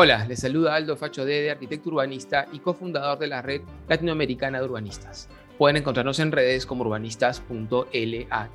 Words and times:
Hola, 0.00 0.24
les 0.28 0.38
saluda 0.38 0.76
Aldo 0.76 0.96
Facho 0.96 1.24
Dede, 1.24 1.50
arquitecto 1.50 1.88
urbanista 1.88 2.46
y 2.52 2.60
cofundador 2.60 3.18
de 3.18 3.26
la 3.26 3.42
red 3.42 3.62
latinoamericana 3.88 4.60
de 4.60 4.64
urbanistas. 4.64 5.28
Pueden 5.58 5.78
encontrarnos 5.78 6.20
en 6.20 6.30
redes 6.30 6.66
como 6.66 6.84
urbanistas.lat. 6.84 8.50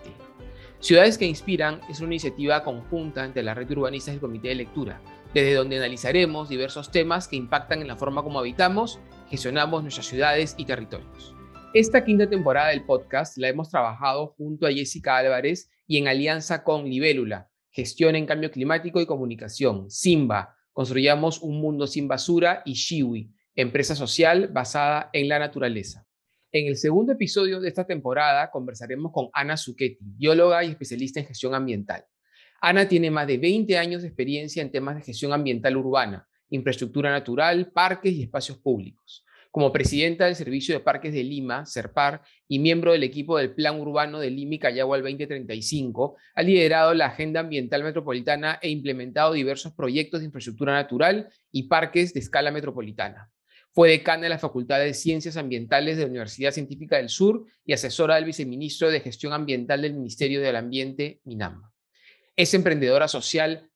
Ciudades 0.79 1.17
que 1.17 1.25
Inspiran 1.25 1.81
es 1.89 1.99
una 1.99 2.13
iniciativa 2.13 2.63
conjunta 2.63 3.25
entre 3.25 3.43
la 3.43 3.53
red 3.53 3.67
de 3.67 3.73
urbanistas 3.73 4.13
y 4.13 4.15
el 4.15 4.21
Comité 4.21 4.47
de 4.47 4.55
Lectura, 4.55 5.01
desde 5.33 5.55
donde 5.55 5.75
analizaremos 5.75 6.47
diversos 6.47 6.91
temas 6.91 7.27
que 7.27 7.35
impactan 7.35 7.81
en 7.81 7.89
la 7.89 7.97
forma 7.97 8.23
como 8.23 8.39
habitamos, 8.39 9.01
gestionamos 9.29 9.81
nuestras 9.81 10.05
ciudades 10.05 10.55
y 10.57 10.63
territorios. 10.63 11.35
Esta 11.73 12.05
quinta 12.05 12.29
temporada 12.29 12.69
del 12.69 12.85
podcast 12.85 13.37
la 13.37 13.49
hemos 13.49 13.69
trabajado 13.69 14.27
junto 14.37 14.65
a 14.65 14.71
Jessica 14.71 15.17
Álvarez 15.17 15.69
y 15.87 15.97
en 15.97 16.07
alianza 16.07 16.63
con 16.63 16.85
Libélula, 16.85 17.49
Gestión 17.69 18.15
en 18.15 18.27
Cambio 18.27 18.49
Climático 18.49 19.01
y 19.01 19.05
Comunicación, 19.05 19.91
Simba, 19.91 20.55
Construyamos 20.73 21.39
un 21.41 21.61
mundo 21.61 21.85
sin 21.85 22.07
basura 22.07 22.63
y 22.65 22.73
Shiwi, 22.73 23.31
empresa 23.55 23.95
social 23.95 24.47
basada 24.47 25.11
en 25.13 25.29
la 25.29 25.37
naturaleza. 25.37 26.05
En 26.51 26.67
el 26.67 26.77
segundo 26.77 27.13
episodio 27.13 27.59
de 27.59 27.67
esta 27.67 27.85
temporada 27.85 28.49
conversaremos 28.49 29.11
con 29.11 29.29
Ana 29.33 29.55
Zucchetti, 29.55 29.99
bióloga 30.01 30.63
y 30.63 30.71
especialista 30.71 31.19
en 31.19 31.27
gestión 31.27 31.53
ambiental. 31.53 32.03
Ana 32.59 32.87
tiene 32.87 33.11
más 33.11 33.27
de 33.27 33.37
20 33.37 33.77
años 33.77 34.01
de 34.01 34.07
experiencia 34.07 34.63
en 34.63 34.71
temas 34.71 34.95
de 34.95 35.03
gestión 35.03 35.31
ambiental 35.31 35.77
urbana, 35.77 36.27
infraestructura 36.49 37.11
natural, 37.11 37.71
parques 37.71 38.11
y 38.11 38.23
espacios 38.23 38.57
públicos. 38.57 39.23
Como 39.53 39.71
presidenta 39.71 40.25
del 40.25 40.35
Servicio 40.35 40.73
de 40.73 40.79
Parques 40.79 41.13
de 41.13 41.23
Lima, 41.23 41.63
CERPAR, 41.67 42.23
y 42.47 42.57
miembro 42.57 42.91
del 42.91 43.03
equipo 43.03 43.37
del 43.37 43.53
Plan 43.53 43.79
Urbano 43.79 44.17
de 44.17 44.31
Lima 44.31 44.55
y 44.55 44.57
Callao 44.57 44.91
al 44.95 45.03
2035, 45.03 46.17
ha 46.33 46.41
liderado 46.41 46.95
la 46.95 47.05
Agenda 47.05 47.41
Ambiental 47.41 47.83
Metropolitana 47.83 48.57
e 48.63 48.69
implementado 48.69 49.33
diversos 49.33 49.71
proyectos 49.73 50.21
de 50.21 50.25
infraestructura 50.25 50.73
natural 50.73 51.29
y 51.51 51.67
parques 51.67 52.15
de 52.15 52.21
escala 52.21 52.49
metropolitana. 52.49 53.29
Fue 53.71 53.91
decana 53.91 54.23
de 54.23 54.29
la 54.29 54.39
Facultad 54.39 54.79
de 54.79 54.95
Ciencias 54.95 55.37
Ambientales 55.37 55.97
de 55.97 56.05
la 56.05 56.09
Universidad 56.09 56.49
Científica 56.49 56.97
del 56.97 57.09
Sur 57.09 57.45
y 57.63 57.73
asesora 57.73 58.15
del 58.15 58.25
viceministro 58.25 58.89
de 58.89 59.01
Gestión 59.01 59.33
Ambiental 59.33 59.83
del 59.83 59.93
Ministerio 59.93 60.41
del 60.41 60.55
Ambiente, 60.55 61.21
MINAM. 61.25 61.61
Es 62.35 62.55
emprendedora 62.55 63.07
social 63.07 63.69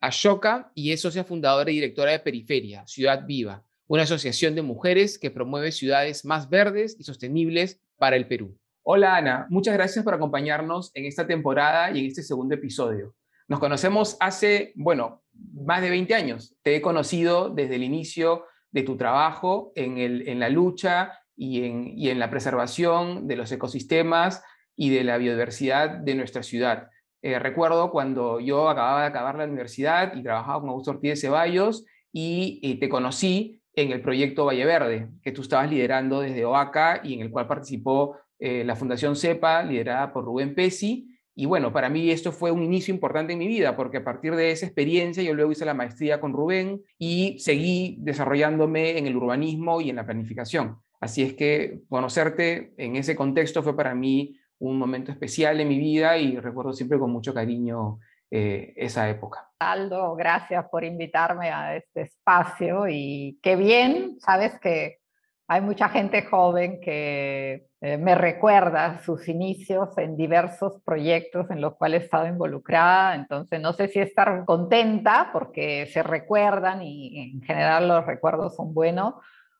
Ashoka 0.00 0.70
y 0.76 0.92
es 0.92 1.00
socia 1.00 1.24
fundadora 1.24 1.72
y 1.72 1.74
directora 1.74 2.12
de 2.12 2.20
Periferia, 2.20 2.86
Ciudad 2.86 3.26
Viva, 3.26 3.64
una 3.86 4.04
asociación 4.04 4.54
de 4.54 4.62
mujeres 4.62 5.18
que 5.18 5.30
promueve 5.30 5.72
ciudades 5.72 6.24
más 6.24 6.48
verdes 6.48 6.96
y 6.98 7.04
sostenibles 7.04 7.80
para 7.98 8.16
el 8.16 8.26
Perú. 8.26 8.56
Hola 8.82 9.16
Ana, 9.16 9.46
muchas 9.50 9.74
gracias 9.74 10.04
por 10.04 10.14
acompañarnos 10.14 10.90
en 10.94 11.06
esta 11.06 11.26
temporada 11.26 11.90
y 11.90 12.00
en 12.00 12.06
este 12.06 12.22
segundo 12.22 12.54
episodio. 12.54 13.14
Nos 13.46 13.60
conocemos 13.60 14.16
hace, 14.20 14.72
bueno, 14.76 15.22
más 15.52 15.82
de 15.82 15.90
20 15.90 16.14
años. 16.14 16.56
Te 16.62 16.76
he 16.76 16.82
conocido 16.82 17.50
desde 17.50 17.76
el 17.76 17.82
inicio 17.82 18.44
de 18.70 18.82
tu 18.82 18.96
trabajo 18.96 19.72
en, 19.74 19.98
el, 19.98 20.28
en 20.28 20.40
la 20.40 20.48
lucha 20.48 21.12
y 21.36 21.64
en, 21.64 21.92
y 21.96 22.08
en, 22.08 22.18
la 22.18 22.30
preservación 22.30 23.26
de 23.28 23.36
los 23.36 23.52
ecosistemas 23.52 24.42
y 24.76 24.90
de 24.90 25.04
la 25.04 25.18
biodiversidad 25.18 25.90
de 25.90 26.14
nuestra 26.14 26.42
ciudad. 26.42 26.88
Eh, 27.22 27.38
recuerdo 27.38 27.90
cuando 27.90 28.40
yo 28.40 28.68
acababa 28.68 29.02
de 29.02 29.08
acabar 29.08 29.36
la 29.36 29.44
universidad 29.44 30.14
y 30.14 30.22
trabajaba 30.22 30.60
con 30.60 30.70
Augusto 30.70 30.92
Ortiz 30.92 31.10
de 31.10 31.16
Ceballos 31.16 31.84
y, 32.12 32.60
y 32.62 32.76
te 32.76 32.88
conocí 32.88 33.62
en 33.76 33.92
el 33.92 34.00
proyecto 34.00 34.44
Valle 34.44 34.64
Verde, 34.64 35.08
que 35.22 35.32
tú 35.32 35.42
estabas 35.42 35.70
liderando 35.70 36.20
desde 36.20 36.44
OACA 36.44 37.00
y 37.02 37.14
en 37.14 37.20
el 37.20 37.30
cual 37.30 37.46
participó 37.46 38.16
eh, 38.38 38.64
la 38.64 38.76
Fundación 38.76 39.16
CEPA, 39.16 39.62
liderada 39.62 40.12
por 40.12 40.24
Rubén 40.24 40.54
Pesi. 40.54 41.10
Y 41.34 41.46
bueno, 41.46 41.72
para 41.72 41.88
mí 41.88 42.10
esto 42.10 42.30
fue 42.30 42.52
un 42.52 42.62
inicio 42.62 42.94
importante 42.94 43.32
en 43.32 43.38
mi 43.40 43.48
vida, 43.48 43.74
porque 43.74 43.96
a 43.98 44.04
partir 44.04 44.36
de 44.36 44.52
esa 44.52 44.66
experiencia 44.66 45.22
yo 45.22 45.34
luego 45.34 45.50
hice 45.50 45.64
la 45.64 45.74
maestría 45.74 46.20
con 46.20 46.32
Rubén 46.32 46.82
y 46.98 47.38
seguí 47.40 47.96
desarrollándome 48.00 48.98
en 48.98 49.06
el 49.06 49.16
urbanismo 49.16 49.80
y 49.80 49.90
en 49.90 49.96
la 49.96 50.04
planificación. 50.04 50.76
Así 51.00 51.22
es 51.22 51.34
que 51.34 51.80
conocerte 51.88 52.72
en 52.76 52.96
ese 52.96 53.16
contexto 53.16 53.62
fue 53.62 53.76
para 53.76 53.94
mí 53.94 54.38
un 54.58 54.78
momento 54.78 55.10
especial 55.10 55.60
en 55.60 55.68
mi 55.68 55.78
vida 55.78 56.16
y 56.18 56.38
recuerdo 56.38 56.72
siempre 56.72 56.98
con 56.98 57.10
mucho 57.10 57.34
cariño 57.34 57.98
eh, 58.30 58.72
esa 58.76 59.08
época. 59.08 59.50
Aldo, 59.58 60.14
gracias 60.14 60.66
por 60.70 60.84
invitarme 60.84 61.50
a 61.50 61.76
este 61.76 62.02
espacio 62.02 62.88
y 62.88 63.38
qué 63.42 63.56
bien, 63.56 64.18
sabes 64.20 64.58
que 64.60 64.98
hay 65.46 65.60
mucha 65.60 65.90
gente 65.90 66.22
joven 66.22 66.80
que 66.80 67.66
eh, 67.80 67.98
me 67.98 68.14
recuerda 68.14 69.00
sus 69.00 69.28
inicios 69.28 69.96
en 69.98 70.16
diversos 70.16 70.80
proyectos 70.84 71.50
en 71.50 71.60
los 71.60 71.76
cuales 71.76 72.00
he 72.00 72.04
estado 72.06 72.26
involucrada, 72.26 73.14
entonces 73.14 73.60
no 73.60 73.74
sé 73.74 73.88
si 73.88 74.00
estar 74.00 74.44
contenta 74.46 75.28
porque 75.32 75.86
se 75.86 76.02
recuerdan 76.02 76.82
y 76.82 77.34
en 77.34 77.42
general 77.42 77.88
los 77.88 78.06
recuerdos 78.06 78.56
son 78.56 78.72
buenos, 78.72 79.14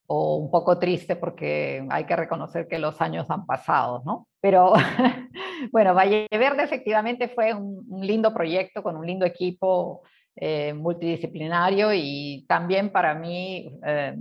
o 0.06 0.36
un 0.36 0.50
poco 0.50 0.78
triste 0.78 1.16
porque 1.16 1.86
hay 1.88 2.04
que 2.04 2.16
reconocer 2.16 2.68
que 2.68 2.78
los 2.78 3.00
años 3.00 3.30
han 3.30 3.46
pasado, 3.46 4.02
¿no? 4.04 4.28
Pero 4.40 4.74
bueno, 5.72 5.94
Valle 5.94 6.26
Verde 6.30 6.64
efectivamente 6.64 7.28
fue 7.28 7.54
un, 7.54 7.84
lindo 8.00 8.32
proyecto 8.34 8.82
con 8.82 8.96
un 8.96 9.06
lindo 9.06 9.24
equipo 9.24 10.02
eh, 10.36 10.74
multidisciplinario 10.74 11.92
y 11.94 12.44
también 12.48 12.90
para 12.90 13.14
mí 13.14 13.78
eh, 13.86 14.16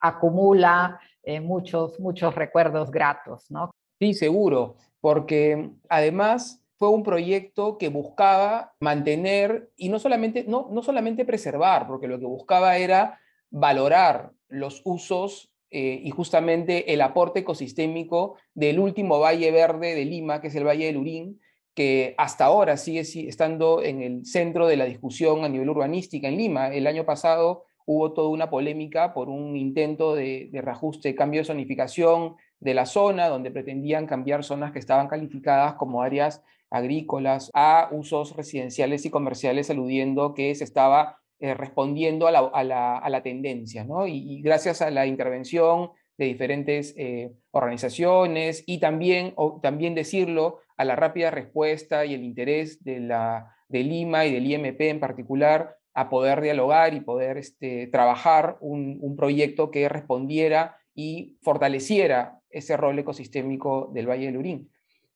acumula 0.00 1.00
eh, 1.22 1.40
muchos, 1.40 1.98
muchos 2.00 2.34
recuerdos 2.34 2.90
gratos, 2.90 3.50
¿no? 3.50 3.70
Sí, 3.98 4.12
seguro, 4.12 4.76
porque 5.00 5.70
además 5.88 6.62
fue 6.76 6.88
un 6.88 7.02
proyecto 7.02 7.78
que 7.78 7.88
buscaba 7.88 8.74
mantener 8.80 9.70
y 9.76 9.88
no 9.88 9.98
solamente, 9.98 10.44
no, 10.46 10.68
no 10.70 10.82
solamente 10.82 11.24
preservar, 11.24 11.86
porque 11.86 12.08
lo 12.08 12.18
que 12.18 12.26
buscaba 12.26 12.76
era 12.76 13.18
valorar 13.48 14.32
los 14.54 14.82
usos 14.84 15.52
eh, 15.70 16.00
y 16.02 16.10
justamente 16.10 16.92
el 16.92 17.00
aporte 17.00 17.40
ecosistémico 17.40 18.36
del 18.54 18.78
último 18.78 19.18
valle 19.18 19.50
verde 19.50 19.94
de 19.94 20.04
Lima, 20.04 20.40
que 20.40 20.46
es 20.46 20.54
el 20.54 20.64
Valle 20.64 20.86
del 20.86 20.98
Urín, 20.98 21.40
que 21.74 22.14
hasta 22.16 22.44
ahora 22.44 22.76
sigue 22.76 23.00
estando 23.00 23.82
en 23.82 24.00
el 24.00 24.24
centro 24.24 24.68
de 24.68 24.76
la 24.76 24.84
discusión 24.84 25.44
a 25.44 25.48
nivel 25.48 25.68
urbanística 25.68 26.28
en 26.28 26.36
Lima. 26.36 26.68
El 26.68 26.86
año 26.86 27.04
pasado 27.04 27.64
hubo 27.86 28.12
toda 28.12 28.28
una 28.28 28.50
polémica 28.50 29.12
por 29.12 29.28
un 29.28 29.56
intento 29.56 30.14
de, 30.14 30.48
de 30.52 30.62
reajuste, 30.62 31.16
cambio 31.16 31.40
de 31.40 31.46
zonificación 31.46 32.36
de 32.60 32.74
la 32.74 32.86
zona, 32.86 33.28
donde 33.28 33.50
pretendían 33.50 34.06
cambiar 34.06 34.44
zonas 34.44 34.70
que 34.70 34.78
estaban 34.78 35.08
calificadas 35.08 35.74
como 35.74 36.02
áreas 36.02 36.42
agrícolas 36.70 37.50
a 37.52 37.88
usos 37.90 38.36
residenciales 38.36 39.04
y 39.04 39.10
comerciales, 39.10 39.70
aludiendo 39.70 40.34
que 40.34 40.54
se 40.54 40.64
estaba 40.64 41.18
eh, 41.40 41.54
respondiendo 41.54 42.26
a 42.26 42.32
la, 42.32 43.22
tendencia, 43.22 43.84
¿no? 43.84 44.06
Y, 44.06 44.40
gracias 44.42 44.82
a 44.82 44.90
la 44.90 45.06
intervención 45.06 45.90
de 46.16 46.26
diferentes 46.26 46.94
eh, 46.96 47.32
organizaciones 47.50 48.62
y 48.66 48.78
también, 48.78 49.34
también 49.62 49.94
decirlo, 49.94 50.60
a 50.76 50.84
la 50.84 50.96
rápida 50.96 51.30
respuesta 51.30 52.04
y 52.04 52.14
el 52.14 52.24
interés 52.24 52.82
de, 52.84 53.00
la, 53.00 53.54
de 53.68 53.82
Lima 53.82 54.26
y 54.26 54.32
del 54.32 54.50
IMP 54.50 54.80
en 54.82 55.00
particular 55.00 55.76
a 55.92 56.08
poder 56.08 56.40
dialogar 56.40 56.94
y 56.94 57.00
poder 57.00 57.38
este, 57.38 57.86
trabajar 57.88 58.56
un, 58.60 58.98
un 59.00 59.16
proyecto 59.16 59.70
que 59.70 59.88
respondiera 59.88 60.76
y 60.94 61.36
fortaleciera 61.42 62.40
ese 62.50 62.76
rol 62.76 62.98
ecosistémico 62.98 63.90
del 63.92 64.08
Valle 64.08 64.26
del 64.26 64.36
Urín. 64.36 64.70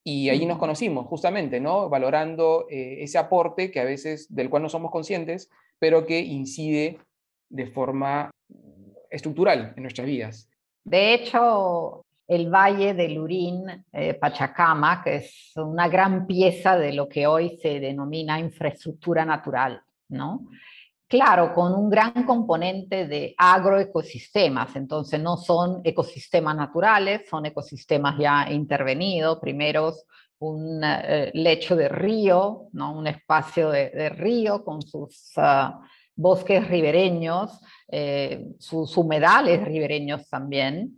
Y 0.05 0.31
ahí 0.31 0.47
nos 0.47 0.59
conocimos, 0.59 1.07
justamente, 1.07 1.61
¿no? 1.61 1.89
Valorando 1.89 2.67
eh, 2.71 3.03
ese 3.03 3.19
aporte 3.19 3.71
que 3.71 3.81
a 3.81 3.85
veces, 3.85 4.35
del 4.35 4.49
cual 4.49 4.63
no 4.63 4.69
somos 4.69 4.91
conscientes, 4.91 5.51
pero 5.79 6.07
que 6.07 6.19
incide 6.19 6.99
de 7.49 7.67
forma 7.67 8.31
estructural 9.11 9.73
en 9.77 9.83
nuestras 9.83 10.07
vidas. 10.07 10.51
De 10.85 11.15
hecho, 11.15 12.05
el 12.27 12.51
Valle 12.51 12.95
del 12.95 13.15
Lurín, 13.15 13.65
eh, 13.93 14.15
Pachacama, 14.15 15.03
que 15.03 15.17
es 15.17 15.53
una 15.57 15.89
gran 15.89 16.27
pieza 16.27 16.77
de 16.77 16.93
lo 16.93 17.09
que 17.09 17.27
hoy 17.27 17.59
se 17.61 17.81
denomina 17.81 18.39
infraestructura 18.39 19.25
natural, 19.25 19.81
¿no? 20.09 20.47
Claro, 21.09 21.55
con 21.55 21.73
un 21.73 21.89
gran 21.89 22.25
componente 22.25 23.07
de 23.07 23.35
agroecosistemas, 23.39 24.77
entonces 24.77 25.19
no 25.19 25.39
son 25.39 25.81
ecosistemas 25.83 26.55
naturales, 26.55 27.23
son 27.31 27.47
ecosistemas 27.47 28.19
ya 28.19 28.51
intervenidos, 28.51 29.39
primeros 29.41 30.05
un 30.41 30.83
eh, 30.85 31.31
lecho 31.35 31.77
de 31.77 31.89
río, 31.89 32.69
¿no? 32.73 32.93
un 32.93 33.07
espacio 33.07 33.71
de, 33.71 34.09
río 34.11 34.65
con 34.65 34.83
sus 34.83 35.33
ah, 35.37 35.81
bosques 36.15 36.67
ribereños, 36.69 37.61
eh, 37.89 38.49
sus 38.59 38.97
humedales 38.97 39.65
ribereños 39.65 40.29
también, 40.29 40.95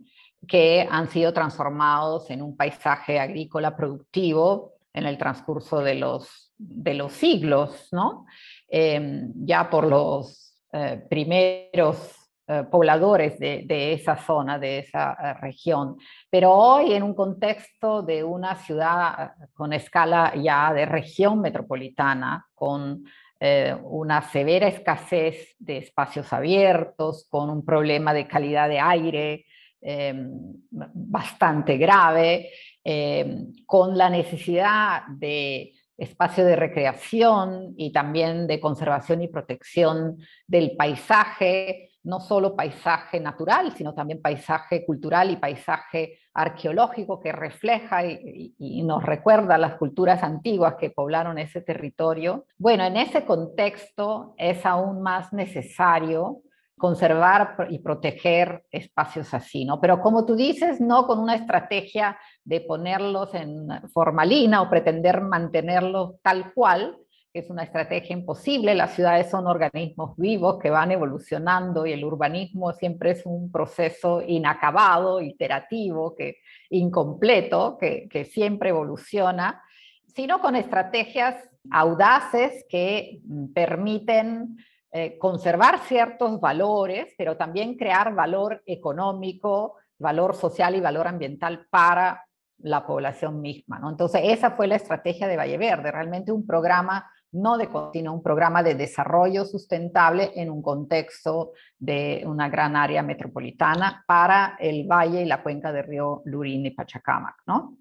que 0.47 0.87
han 0.89 1.09
sido 1.09 1.33
transformados 1.33 2.29
en 2.29 2.41
un 2.41 2.55
paisaje 2.55 3.19
agrícola 3.19 3.75
productivo 3.75 4.73
en 4.93 5.05
el 5.05 5.17
transcurso 5.17 5.79
de 5.79 5.95
los, 5.95 6.51
de 6.57 6.93
los 6.95 7.13
siglos, 7.13 7.87
¿no? 7.91 8.25
Em, 8.67 9.31
ya 9.35 9.69
por 9.69 9.87
los 9.87 10.55
eh, 10.73 11.05
primeros 11.09 12.20
pobladores 12.69 13.39
de, 13.39 13.93
esa 13.93 14.17
zona, 14.17 14.59
de 14.59 14.79
esa 14.79 15.13
eh, 15.13 15.33
región. 15.41 15.97
Pero 16.29 16.51
hoy 16.51 16.93
en 16.93 17.03
un 17.03 17.13
contexto 17.13 18.01
de 18.01 18.23
una 18.23 18.55
ciudad 18.55 19.33
con 19.53 19.73
escala 19.73 20.33
ya 20.35 20.73
de 20.73 20.85
región 20.85 21.41
metropolitana, 21.41 22.45
con 22.53 23.03
eh, 23.39 23.75
una 23.83 24.21
severa 24.21 24.67
escasez 24.67 25.55
de 25.59 25.77
espacios 25.77 26.31
abiertos, 26.31 27.27
con 27.29 27.49
un 27.49 27.65
problema 27.65 28.13
de 28.13 28.27
calidad 28.27 28.69
de 28.69 28.79
aire 28.79 29.45
em, 29.81 30.31
bastante 30.69 31.77
grave, 31.77 32.49
em, 32.83 33.51
con 33.65 33.97
la 33.97 34.09
necesidad 34.09 35.07
de 35.07 35.73
espacio 35.97 36.43
de 36.43 36.55
recreación 36.55 37.73
y 37.77 37.91
también 37.91 38.47
de 38.47 38.59
conservación 38.59 39.21
y 39.21 39.27
protección 39.27 40.17
del 40.47 40.75
paisaje, 40.75 41.90
no 42.03 42.19
solo 42.19 42.55
paisaje 42.55 43.19
natural, 43.19 43.73
sino 43.75 43.93
también 43.93 44.21
paisaje 44.21 44.85
cultural 44.85 45.29
y 45.31 45.37
paisaje 45.37 46.19
arqueológico 46.33 47.19
que 47.19 47.31
refleja 47.31 48.05
y, 48.05 48.83
nos 48.83 49.03
recuerda 49.03 49.57
las 49.57 49.75
culturas 49.75 50.23
antiguas 50.23 50.75
que 50.79 50.89
poblaron 50.89 51.37
ese 51.37 51.61
territorio. 51.61 52.45
Bueno, 52.57 52.83
en 52.83 52.97
ese 52.97 53.25
contexto 53.25 54.33
es 54.37 54.65
aún 54.65 55.01
más 55.01 55.31
necesario 55.33 56.41
conservar 56.77 57.67
y 57.69 57.77
proteger 57.79 58.63
espacios 58.71 59.33
así, 59.35 59.65
¿no? 59.65 59.79
Pero 59.79 60.01
como 60.01 60.25
tú 60.25 60.35
dices, 60.35 60.81
no 60.81 61.05
con 61.05 61.19
una 61.19 61.35
estrategia 61.35 62.17
de 62.43 62.61
ponerlos 62.61 63.35
en 63.35 63.67
formalina 63.93 64.63
o 64.63 64.69
pretender 64.69 65.21
mantenerlos 65.21 66.15
tal 66.23 66.51
cual, 66.53 66.97
es 67.33 67.49
una 67.49 67.63
estrategia 67.63 68.13
imposible. 68.13 68.75
Las 68.75 68.93
ciudades 68.95 69.29
son 69.29 69.47
organismos 69.47 70.15
vivos 70.17 70.59
que 70.59 70.69
van 70.69 70.91
evolucionando 70.91 71.85
y 71.85 71.93
el 71.93 72.03
urbanismo 72.03 72.73
siempre 72.73 73.11
es 73.11 73.25
un 73.25 73.51
proceso 73.51 74.21
inacabado, 74.21 75.21
iterativo, 75.21 76.15
que, 76.15 76.37
incompleto, 76.69 77.77
que, 77.77 78.07
que 78.09 78.25
siempre 78.25 78.69
evoluciona, 78.69 79.63
sino 80.07 80.41
con 80.41 80.55
estrategias 80.55 81.49
audaces 81.69 82.65
que 82.69 83.21
permiten 83.53 84.57
eh, 84.91 85.17
conservar 85.17 85.79
ciertos 85.79 86.41
valores, 86.41 87.13
pero 87.17 87.37
también 87.37 87.77
crear 87.77 88.13
valor 88.13 88.61
económico, 88.65 89.75
valor 89.97 90.35
social 90.35 90.75
y 90.75 90.81
valor 90.81 91.07
ambiental 91.07 91.65
para 91.69 92.25
la 92.57 92.85
población 92.85 93.41
misma. 93.41 93.79
¿no? 93.79 93.89
Entonces, 93.89 94.21
esa 94.25 94.51
fue 94.51 94.67
la 94.67 94.75
estrategia 94.75 95.27
de 95.27 95.37
Valle 95.37 95.57
Verde, 95.57 95.91
realmente 95.91 96.31
un 96.31 96.45
programa 96.45 97.09
no 97.31 97.57
de 97.57 97.69
sino 97.93 98.13
un 98.13 98.23
programa 98.23 98.61
de 98.63 98.75
desarrollo 98.75 99.45
sustentable 99.45 100.31
en 100.35 100.49
un 100.49 100.61
contexto 100.61 101.53
de 101.77 102.23
una 102.25 102.49
gran 102.49 102.75
área 102.75 103.03
metropolitana 103.03 104.03
para 104.07 104.57
el 104.59 104.85
valle 104.85 105.21
y 105.21 105.25
la 105.25 105.41
cuenca 105.41 105.71
del 105.71 105.85
río 105.85 106.21
Lurín 106.25 106.65
y 106.65 106.71
Pachacamac, 106.71 107.35
¿no? 107.47 107.77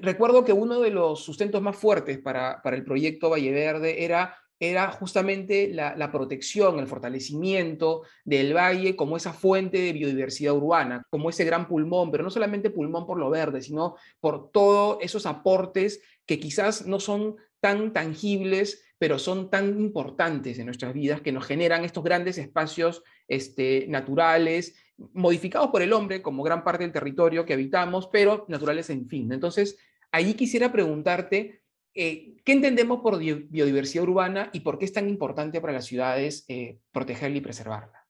Recuerdo 0.00 0.44
que 0.44 0.52
uno 0.52 0.80
de 0.80 0.90
los 0.90 1.22
sustentos 1.24 1.60
más 1.62 1.76
fuertes 1.76 2.18
para, 2.18 2.60
para 2.62 2.76
el 2.76 2.84
proyecto 2.84 3.30
Valle 3.30 3.52
Verde 3.52 4.04
era 4.04 4.34
era 4.60 4.90
justamente 4.92 5.68
la, 5.68 5.96
la, 5.96 6.12
protección, 6.12 6.78
el 6.78 6.86
fortalecimiento 6.86 8.02
del 8.24 8.54
valle 8.54 8.94
como 8.94 9.16
esa 9.16 9.32
fuente 9.32 9.78
de 9.78 9.92
biodiversidad 9.92 10.54
urbana, 10.54 11.02
como 11.10 11.28
ese 11.28 11.44
gran 11.44 11.66
pulmón, 11.66 12.10
pero 12.10 12.22
no 12.22 12.30
solamente 12.30 12.70
pulmón 12.70 13.04
por 13.06 13.18
lo 13.18 13.30
verde, 13.30 13.60
sino 13.60 13.96
por 14.20 14.50
todos 14.52 14.98
esos 15.00 15.26
aportes 15.26 16.00
que 16.24 16.38
quizás 16.38 16.86
no 16.86 17.00
son 17.00 17.36
tan 17.64 17.94
tangibles, 17.94 18.84
pero 18.98 19.18
son 19.18 19.48
tan 19.48 19.80
importantes 19.80 20.58
en 20.58 20.66
nuestras 20.66 20.92
vidas 20.92 21.22
que 21.22 21.32
nos 21.32 21.46
generan 21.46 21.82
estos 21.82 22.04
grandes 22.04 22.36
espacios 22.36 23.02
este, 23.26 23.86
naturales, 23.88 24.76
modificados 25.14 25.68
por 25.68 25.80
el 25.80 25.94
hombre 25.94 26.20
como 26.20 26.42
gran 26.42 26.62
parte 26.62 26.82
del 26.82 26.92
territorio 26.92 27.46
que 27.46 27.54
habitamos, 27.54 28.08
pero 28.12 28.44
naturales 28.48 28.90
en 28.90 29.08
fin. 29.08 29.32
Entonces, 29.32 29.78
ahí 30.12 30.34
quisiera 30.34 30.70
preguntarte, 30.70 31.62
eh, 31.94 32.36
¿qué 32.44 32.52
entendemos 32.52 33.00
por 33.00 33.18
biodiversidad 33.18 34.04
urbana 34.04 34.50
y 34.52 34.60
por 34.60 34.78
qué 34.78 34.84
es 34.84 34.92
tan 34.92 35.08
importante 35.08 35.62
para 35.62 35.72
las 35.72 35.86
ciudades 35.86 36.44
eh, 36.48 36.80
protegerla 36.92 37.38
y 37.38 37.40
preservarla? 37.40 38.06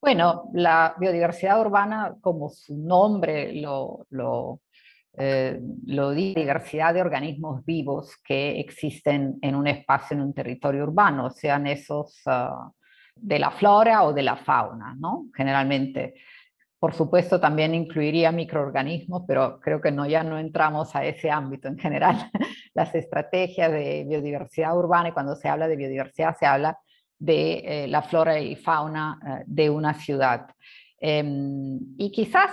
Bueno, 0.00 0.50
la 0.52 0.96
biodiversidad 0.98 1.60
urbana, 1.60 2.16
como 2.20 2.48
su 2.48 2.76
nombre 2.76 3.52
lo, 3.52 4.04
lo 4.10 4.62
eh, 5.18 5.60
lo 5.86 6.10
diversidad 6.10 6.92
de 6.92 7.00
organismos 7.00 7.64
vivos 7.64 8.16
que 8.24 8.60
existen 8.60 9.38
en 9.40 9.54
un 9.54 9.66
espacio, 9.66 10.14
en 10.14 10.22
un 10.22 10.34
territorio 10.34 10.84
urbano, 10.84 11.30
sean 11.30 11.66
esos 11.66 12.20
ah, 12.26 12.70
de 13.14 13.38
la 13.38 13.50
flora 13.50 14.04
o 14.04 14.12
de 14.12 14.22
la 14.22 14.36
fauna, 14.36 14.94
¿no? 14.98 15.26
Generalmente. 15.34 16.14
Por 16.78 16.92
supuesto, 16.92 17.40
también 17.40 17.74
incluiría 17.74 18.30
microorganismos, 18.30 19.22
pero 19.26 19.58
creo 19.60 19.80
que 19.80 19.90
no, 19.90 20.06
ya 20.06 20.22
no 20.22 20.38
entramos 20.38 20.94
a 20.94 21.04
ese 21.04 21.30
ámbito. 21.30 21.68
En 21.68 21.78
general, 21.78 22.30
las 22.74 22.94
estrategias 22.94 23.72
de 23.72 24.04
biodiversidad 24.06 24.76
urbana, 24.76 25.08
y 25.08 25.12
cuando 25.12 25.34
se 25.34 25.48
habla 25.48 25.68
de 25.68 25.76
biodiversidad, 25.76 26.36
se 26.38 26.44
habla 26.44 26.78
de 27.18 27.84
eh, 27.84 27.88
la 27.88 28.02
flora 28.02 28.38
y 28.38 28.56
fauna 28.56 29.18
eh, 29.26 29.44
de 29.46 29.70
una 29.70 29.94
ciudad. 29.94 30.48
Em, 30.98 31.78
y 31.98 32.10
quizás 32.10 32.50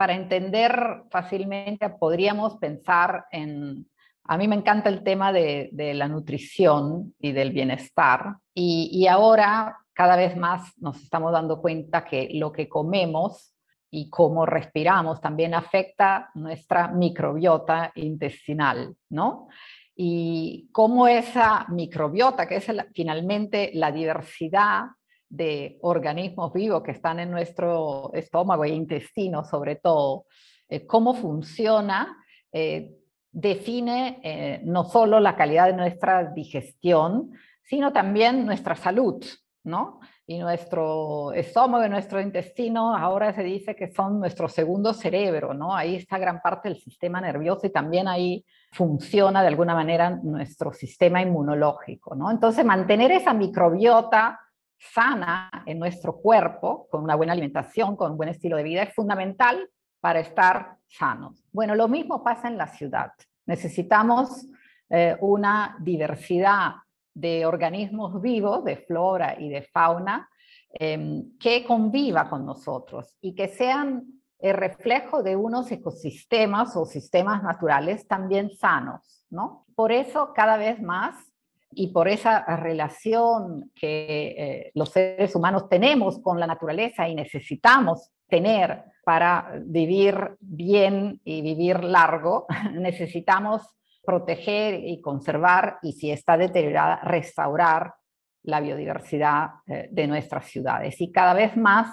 para 0.00 0.14
entender 0.14 1.02
fácilmente 1.10 1.90
podríamos 1.90 2.56
pensar 2.56 3.26
en, 3.30 3.86
a 4.24 4.38
mí 4.38 4.48
me 4.48 4.56
encanta 4.56 4.88
el 4.88 5.02
tema 5.02 5.30
de, 5.30 5.68
la 5.94 6.08
nutrición 6.08 7.14
y 7.18 7.32
del 7.32 7.52
bienestar 7.52 8.36
y, 8.54 9.06
ahora 9.08 9.76
cada 9.92 10.16
vez 10.16 10.38
más 10.38 10.72
nos 10.78 11.02
estamos 11.02 11.32
dando 11.32 11.60
cuenta 11.60 12.06
que 12.06 12.30
lo 12.32 12.50
que 12.50 12.66
comemos 12.66 13.54
y 13.90 14.08
cómo 14.08 14.46
respiramos 14.46 15.20
también 15.20 15.52
afecta 15.52 16.30
nuestra 16.32 16.88
microbiota 16.88 17.92
intestinal, 17.96 18.96
¿no? 19.10 19.48
Y 19.94 20.70
cómo 20.72 21.08
esa 21.08 21.66
microbiota, 21.68 22.48
que 22.48 22.56
es 22.56 22.72
finalmente 22.94 23.70
la 23.74 23.92
diversidad 23.92 24.84
de 25.30 25.78
organismos 25.82 26.52
vivos 26.52 26.82
que 26.82 26.90
están 26.90 27.20
en 27.20 27.30
nuestro 27.30 28.10
estómago 28.12 28.64
e 28.64 28.70
intestino, 28.70 29.44
sobre 29.44 29.76
todo, 29.76 30.26
eh, 30.68 30.86
cómo 30.86 31.14
funciona, 31.14 32.18
eh, 32.52 32.96
define 33.30 34.20
eh, 34.24 34.60
no 34.64 34.84
solo 34.84 35.20
la 35.20 35.36
calidad 35.36 35.66
de 35.66 35.74
nuestra 35.76 36.24
digestión, 36.32 37.30
sino 37.62 37.92
también 37.92 38.44
nuestra 38.44 38.74
salud, 38.74 39.24
¿no? 39.62 40.00
Y 40.26 40.38
nuestro 40.38 41.32
estómago 41.32 41.84
y 41.84 41.88
nuestro 41.88 42.20
intestino 42.20 42.96
ahora 42.96 43.32
se 43.32 43.44
dice 43.44 43.76
que 43.76 43.92
son 43.92 44.18
nuestro 44.18 44.48
segundo 44.48 44.92
cerebro, 44.92 45.54
¿no? 45.54 45.74
Ahí 45.76 45.94
está 45.94 46.18
gran 46.18 46.40
parte 46.40 46.68
del 46.68 46.78
sistema 46.78 47.20
nervioso 47.20 47.68
y 47.68 47.70
también 47.70 48.08
ahí 48.08 48.44
funciona 48.72 49.42
de 49.42 49.48
alguna 49.48 49.74
manera 49.74 50.10
nuestro 50.10 50.72
sistema 50.72 51.22
inmunológico, 51.22 52.16
¿no? 52.16 52.32
Entonces, 52.32 52.64
mantener 52.64 53.12
esa 53.12 53.32
microbiota 53.32 54.40
sana 54.80 55.50
en 55.66 55.78
nuestro 55.78 56.16
cuerpo, 56.16 56.88
con 56.90 57.02
una 57.04 57.14
buena 57.14 57.32
alimentación, 57.32 57.96
con 57.96 58.12
un 58.12 58.16
buen 58.16 58.30
estilo 58.30 58.56
de 58.56 58.62
vida, 58.62 58.82
es 58.82 58.94
fundamental 58.94 59.68
para 60.00 60.20
estar 60.20 60.76
sanos. 60.88 61.44
Bueno, 61.52 61.74
lo 61.74 61.86
mismo 61.86 62.24
pasa 62.24 62.48
en 62.48 62.56
la 62.56 62.66
ciudad. 62.66 63.12
Necesitamos 63.46 64.46
eh, 64.88 65.16
una 65.20 65.76
diversidad 65.80 66.72
de 67.12 67.44
organismos 67.44 68.20
vivos, 68.22 68.64
de 68.64 68.76
flora 68.76 69.38
y 69.38 69.50
de 69.50 69.62
fauna, 69.62 70.28
em, 70.72 71.36
que 71.38 71.64
conviva 71.64 72.30
con 72.30 72.46
nosotros 72.46 73.16
y 73.20 73.34
que 73.34 73.48
sean 73.48 74.04
el 74.38 74.56
reflejo 74.56 75.22
de 75.22 75.36
unos 75.36 75.70
ecosistemas 75.70 76.74
o 76.76 76.86
sistemas 76.86 77.42
naturales 77.42 78.08
también 78.08 78.50
sanos, 78.50 79.26
¿no? 79.28 79.66
Por 79.74 79.92
eso 79.92 80.32
cada 80.34 80.56
vez 80.56 80.80
más 80.80 81.29
y 81.72 81.88
por 81.88 82.08
esa 82.08 82.44
relación 82.56 83.70
que 83.74 84.34
eh, 84.36 84.70
los 84.74 84.90
seres 84.90 85.34
humanos 85.34 85.68
tenemos 85.68 86.18
con 86.20 86.40
la 86.40 86.46
naturaleza 86.46 87.08
y 87.08 87.14
necesitamos 87.14 88.10
tener 88.28 88.84
para 89.04 89.52
vivir 89.64 90.36
bien 90.40 91.20
y 91.24 91.42
vivir 91.42 91.82
largo, 91.84 92.46
necesitamos 92.72 93.62
proteger 94.04 94.84
y 94.84 95.00
conservar 95.00 95.78
y 95.82 95.92
si 95.92 96.10
está 96.10 96.36
deteriorada, 96.36 97.00
restaurar 97.04 97.94
la 98.42 98.60
biodiversidad 98.60 99.50
eh, 99.66 99.88
de 99.90 100.06
nuestras 100.06 100.46
ciudades. 100.46 101.00
Y 101.00 101.12
cada 101.12 101.34
vez 101.34 101.56
más 101.56 101.88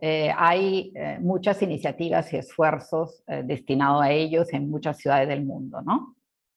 eh, 0.00 0.32
hay 0.36 0.92
muchas 1.20 1.60
iniciativas 1.60 2.32
y 2.32 2.36
esfuerzos 2.36 3.24
destinados 3.42 4.04
a 4.04 4.12
ellos 4.12 4.52
en 4.52 4.70
muchas 4.70 4.98
ciudades 4.98 5.26
del 5.26 5.44
mundo, 5.44 5.82
¿no? 5.82 6.14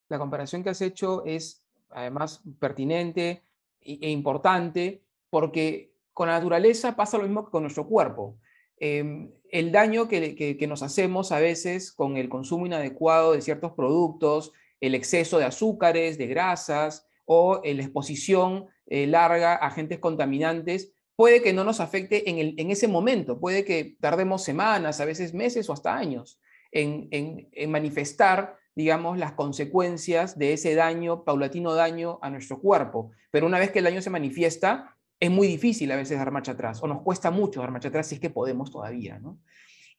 La 0.09 0.19
comparación 0.19 0.61
que 0.61 0.69
has 0.69 0.81
hecho 0.81 1.23
es 1.25 1.60
además 1.93 2.43
pertinente 2.59 3.43
e 3.81 4.09
importante, 4.09 5.03
porque 5.29 5.93
con 6.13 6.27
la 6.27 6.33
naturaleza 6.33 6.95
pasa 6.95 7.17
lo 7.17 7.23
mismo 7.23 7.45
que 7.45 7.51
con 7.51 7.63
nuestro 7.63 7.87
cuerpo. 7.87 8.37
Em, 8.77 9.31
el 9.51 9.71
daño 9.71 10.07
que, 10.07 10.57
nos 10.67 10.83
hacemos 10.83 11.31
a 11.31 11.39
veces 11.39 11.91
con 11.91 12.17
el 12.17 12.29
consumo 12.29 12.65
inadecuado 12.65 13.33
de 13.33 13.41
ciertos 13.41 13.73
productos, 13.73 14.53
el 14.79 14.95
exceso 14.95 15.37
de 15.37 15.45
azúcares, 15.45 16.17
de 16.17 16.27
grasas 16.27 17.07
o 17.25 17.61
la 17.63 17.81
exposición 17.81 18.67
eh, 18.87 19.07
larga 19.07 19.53
a 19.53 19.67
agentes 19.67 19.99
contaminantes, 19.99 20.93
puede 21.15 21.41
que 21.41 21.53
no 21.53 21.63
nos 21.63 21.79
afecte 21.79 22.29
en, 22.29 22.55
en, 22.57 22.71
ese 22.71 22.87
momento, 22.87 23.39
puede 23.39 23.63
que 23.63 23.95
tardemos 23.99 24.43
semanas, 24.43 24.99
a 24.99 25.05
veces 25.05 25.33
meses 25.33 25.69
o 25.69 25.73
hasta 25.73 25.95
años 25.95 26.39
en, 26.71 27.07
en 27.11 27.71
manifestar 27.71 28.57
digamos, 28.75 29.17
las 29.17 29.33
consecuencias 29.33 30.37
de 30.37 30.53
ese 30.53 30.75
daño, 30.75 31.23
paulatino 31.23 31.73
daño 31.73 32.19
a 32.21 32.29
nuestro 32.29 32.59
cuerpo. 32.59 33.11
Pero 33.31 33.47
una 33.47 33.59
vez 33.59 33.71
que 33.71 33.79
el 33.79 33.85
daño 33.85 34.01
se 34.01 34.09
manifiesta, 34.09 34.97
es 35.19 35.29
muy 35.29 35.47
difícil 35.47 35.91
a 35.91 35.95
veces 35.95 36.17
dar 36.17 36.31
marcha 36.31 36.53
atrás, 36.53 36.81
o 36.81 36.87
nos 36.87 37.01
cuesta 37.01 37.31
mucho 37.31 37.59
dar 37.59 37.71
marcha 37.71 37.89
atrás 37.89 38.07
si 38.07 38.15
es 38.15 38.21
que 38.21 38.29
podemos 38.29 38.71
todavía, 38.71 39.19
¿no? 39.19 39.37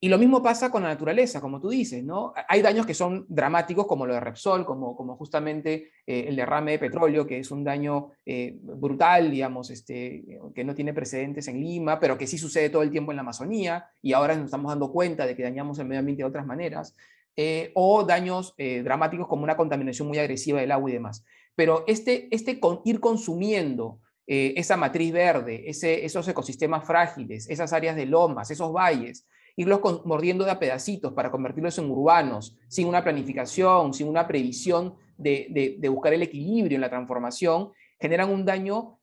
Y 0.04 0.08
lo 0.08 0.18
mismo 0.18 0.42
pasa 0.42 0.68
con 0.68 0.82
la 0.82 0.88
naturaleza, 0.88 1.40
como 1.40 1.60
tú 1.60 1.68
dices, 1.68 2.02
¿no? 2.02 2.32
Hay 2.48 2.60
daños 2.60 2.84
que 2.84 2.92
son 2.92 3.24
dramáticos, 3.28 3.86
como 3.86 4.04
lo 4.04 4.14
de 4.14 4.18
Repsol, 4.18 4.66
como, 4.66 4.96
como 4.96 5.16
justamente 5.16 5.92
eh, 6.04 6.24
el 6.26 6.34
derrame 6.34 6.72
de 6.72 6.80
petróleo, 6.80 7.24
que 7.24 7.38
es 7.38 7.52
un 7.52 7.62
daño 7.62 8.10
eh, 8.26 8.58
brutal, 8.60 9.30
digamos, 9.30 9.70
este, 9.70 10.40
que 10.56 10.64
no 10.64 10.74
tiene 10.74 10.92
precedentes 10.92 11.46
en 11.46 11.60
Lima, 11.60 12.00
pero 12.00 12.18
que 12.18 12.26
sí 12.26 12.36
sucede 12.36 12.68
todo 12.68 12.82
el 12.82 12.90
tiempo 12.90 13.12
en 13.12 13.16
la 13.16 13.22
Amazonía, 13.22 13.86
y 14.02 14.12
ahora 14.12 14.34
nos 14.34 14.46
estamos 14.46 14.72
dando 14.72 14.90
cuenta 14.90 15.24
de 15.24 15.36
que 15.36 15.44
dañamos 15.44 15.78
el 15.78 15.86
medio 15.86 16.00
ambiente 16.00 16.24
de 16.24 16.28
otras 16.28 16.46
maneras, 16.46 16.96
eh, 17.36 17.72
o 17.74 18.04
daños 18.04 18.54
dramáticos 18.56 19.26
como 19.26 19.44
una 19.44 19.56
contaminación 19.56 20.08
muy 20.08 20.18
agresiva 20.18 20.60
del 20.60 20.72
agua 20.72 20.90
y 20.90 20.94
demás. 20.94 21.24
Pero 21.54 21.84
este, 21.86 22.28
este 22.30 22.60
ir 22.84 23.00
consumiendo 23.00 24.00
esa 24.26 24.76
matriz 24.76 25.12
verde, 25.12 25.64
esos 25.66 26.26
ecosistemas 26.28 26.86
frágiles, 26.86 27.48
esas 27.50 27.72
áreas 27.72 27.96
de 27.96 28.06
lomas, 28.06 28.50
esos 28.50 28.72
valles, 28.72 29.26
irlos 29.56 29.80
mordiendo 30.04 30.44
de 30.44 30.50
a 30.50 30.58
pedacitos 30.58 31.12
para 31.12 31.30
convertirlos 31.30 31.76
en 31.78 31.90
urbanos, 31.90 32.56
sin 32.68 32.86
una 32.86 33.02
planificación, 33.02 33.92
sin 33.92 34.08
una 34.08 34.26
previsión 34.26 34.94
de, 35.16 35.78
buscar 35.90 36.14
el 36.14 36.22
equilibrio 36.22 36.76
en 36.76 36.80
la 36.80 36.90
transformación, 36.90 37.72
generan 38.00 38.30
un 38.30 38.44
daño 38.44 38.98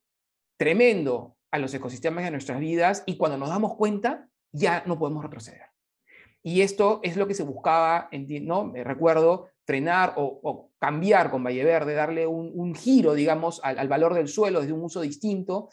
tremendo 0.57 1.37
a 1.51 1.59
los 1.59 1.73
ecosistemas 1.73 2.23
de 2.25 2.31
nuestras 2.31 2.59
vidas 2.59 3.03
y 3.05 3.17
cuando 3.17 3.37
nos 3.37 3.49
damos 3.49 3.75
cuenta 3.75 4.27
ya 4.51 4.83
no 4.85 4.97
podemos 4.97 5.23
retroceder. 5.23 5.68
Y 6.41 6.61
esto 6.61 6.99
es 7.03 7.17
lo 7.17 7.27
que 7.27 7.33
se 7.33 7.43
buscaba, 7.43 8.09
¿no? 8.11 8.65
Me 8.65 8.83
recuerdo 8.83 9.49
frenar 9.65 10.13
o, 10.15 10.71
cambiar 10.79 11.29
con 11.29 11.43
Valle 11.43 11.63
Verde, 11.63 11.93
darle 11.93 12.25
un, 12.25 12.73
giro, 12.73 13.13
digamos, 13.13 13.59
al, 13.63 13.87
valor 13.87 14.13
del 14.13 14.27
suelo 14.27 14.61
desde 14.61 14.73
un 14.73 14.83
uso 14.83 15.01
distinto 15.01 15.69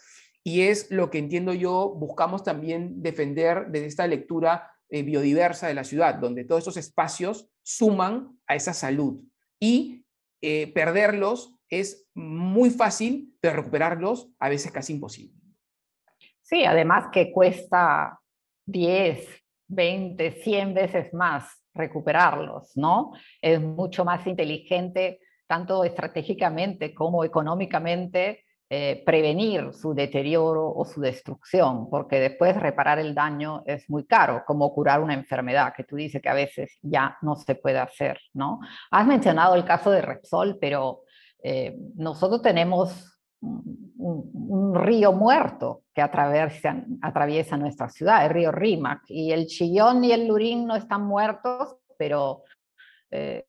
y 0.47 0.63
es 0.63 0.91
lo 0.93 1.11
que 1.11 1.19
entiendo 1.19 1.55
yo, 1.55 1.93
buscamos 1.97 2.45
también 2.45 3.03
defender 3.03 3.67
desde 3.69 3.87
esta 3.87 4.07
lectura 4.07 4.71
eh, 4.89 5.03
biodiversa 5.03 5.67
de 5.67 5.75
la 5.75 5.83
ciudad, 5.83 6.15
donde 6.15 6.45
todos 6.45 6.63
esos 6.63 6.77
espacios 6.77 7.49
suman 7.63 8.39
a 8.47 8.55
esa 8.55 8.73
salud. 8.73 9.21
Y 9.59 10.05
eh, 10.41 10.73
perderlos 10.73 11.57
es 11.69 12.07
muy 12.15 12.71
fácil, 12.71 13.35
pero 13.41 13.57
recuperarlos 13.57 14.29
a 14.39 14.49
veces 14.49 14.71
casi 14.71 14.93
imposible. 14.93 15.35
Sí, 16.43 16.65
además 16.65 17.07
que 17.11 17.33
cuesta 17.33 18.21
10, 18.67 19.27
20, 19.69 20.33
100 20.43 20.75
veces 20.75 21.15
más 21.15 21.63
recuperarlos, 21.75 22.73
¿no? 22.77 23.13
Es 23.41 23.61
mucho 23.61 24.05
más 24.05 24.27
inteligente, 24.27 25.21
tanto 25.47 25.85
estratégicamente 25.85 26.95
como 26.95 27.25
económicamente, 27.25 28.45
eh, 28.69 29.05
prevenir 29.07 29.73
su 29.73 29.95
deterioro 29.95 30.75
o 30.75 30.85
su 30.85 31.01
destrucción, 31.01 31.89
porque 31.89 32.19
después 32.19 32.57
reparar 32.57 32.99
el 32.99 33.15
daño 33.15 33.63
es 33.65 33.89
muy 33.89 34.05
caro, 34.07 34.43
como 34.45 34.75
curar 34.75 35.01
una 35.01 35.15
enfermedad, 35.15 35.73
que 35.77 35.85
tú 35.85 35.95
dices 35.95 36.21
que 36.21 36.29
a 36.29 36.35
veces 36.35 36.77
ya 36.83 37.17
no 37.23 37.37
se 37.37 37.55
puede 37.55 37.79
hacer, 37.79 38.19
¿no? 38.33 38.59
Has 38.91 39.07
mencionado 39.07 39.55
el 39.55 39.65
caso 39.65 39.93
de 39.93 40.03
Repsol, 40.03 40.59
pero 40.61 41.03
eh, 41.45 41.77
nosotros 41.95 42.43
tenemos 42.43 43.16
un, 43.41 44.75
río 44.75 45.13
muerto 45.13 45.83
que 45.95 46.03
atraviesa, 46.03 47.57
nuestra 47.57 47.89
ciudad, 47.89 48.25
el 48.25 48.31
río 48.31 48.53
Rímac, 48.53 49.03
y 49.09 49.33
el 49.33 49.47
Chillón 49.47 50.05
y 50.05 50.13
el 50.13 50.27
Lurín 50.27 50.67
no 50.67 50.77
están 50.77 51.07
muertos, 51.07 51.77
pero 51.99 52.45
eh, 53.11 53.45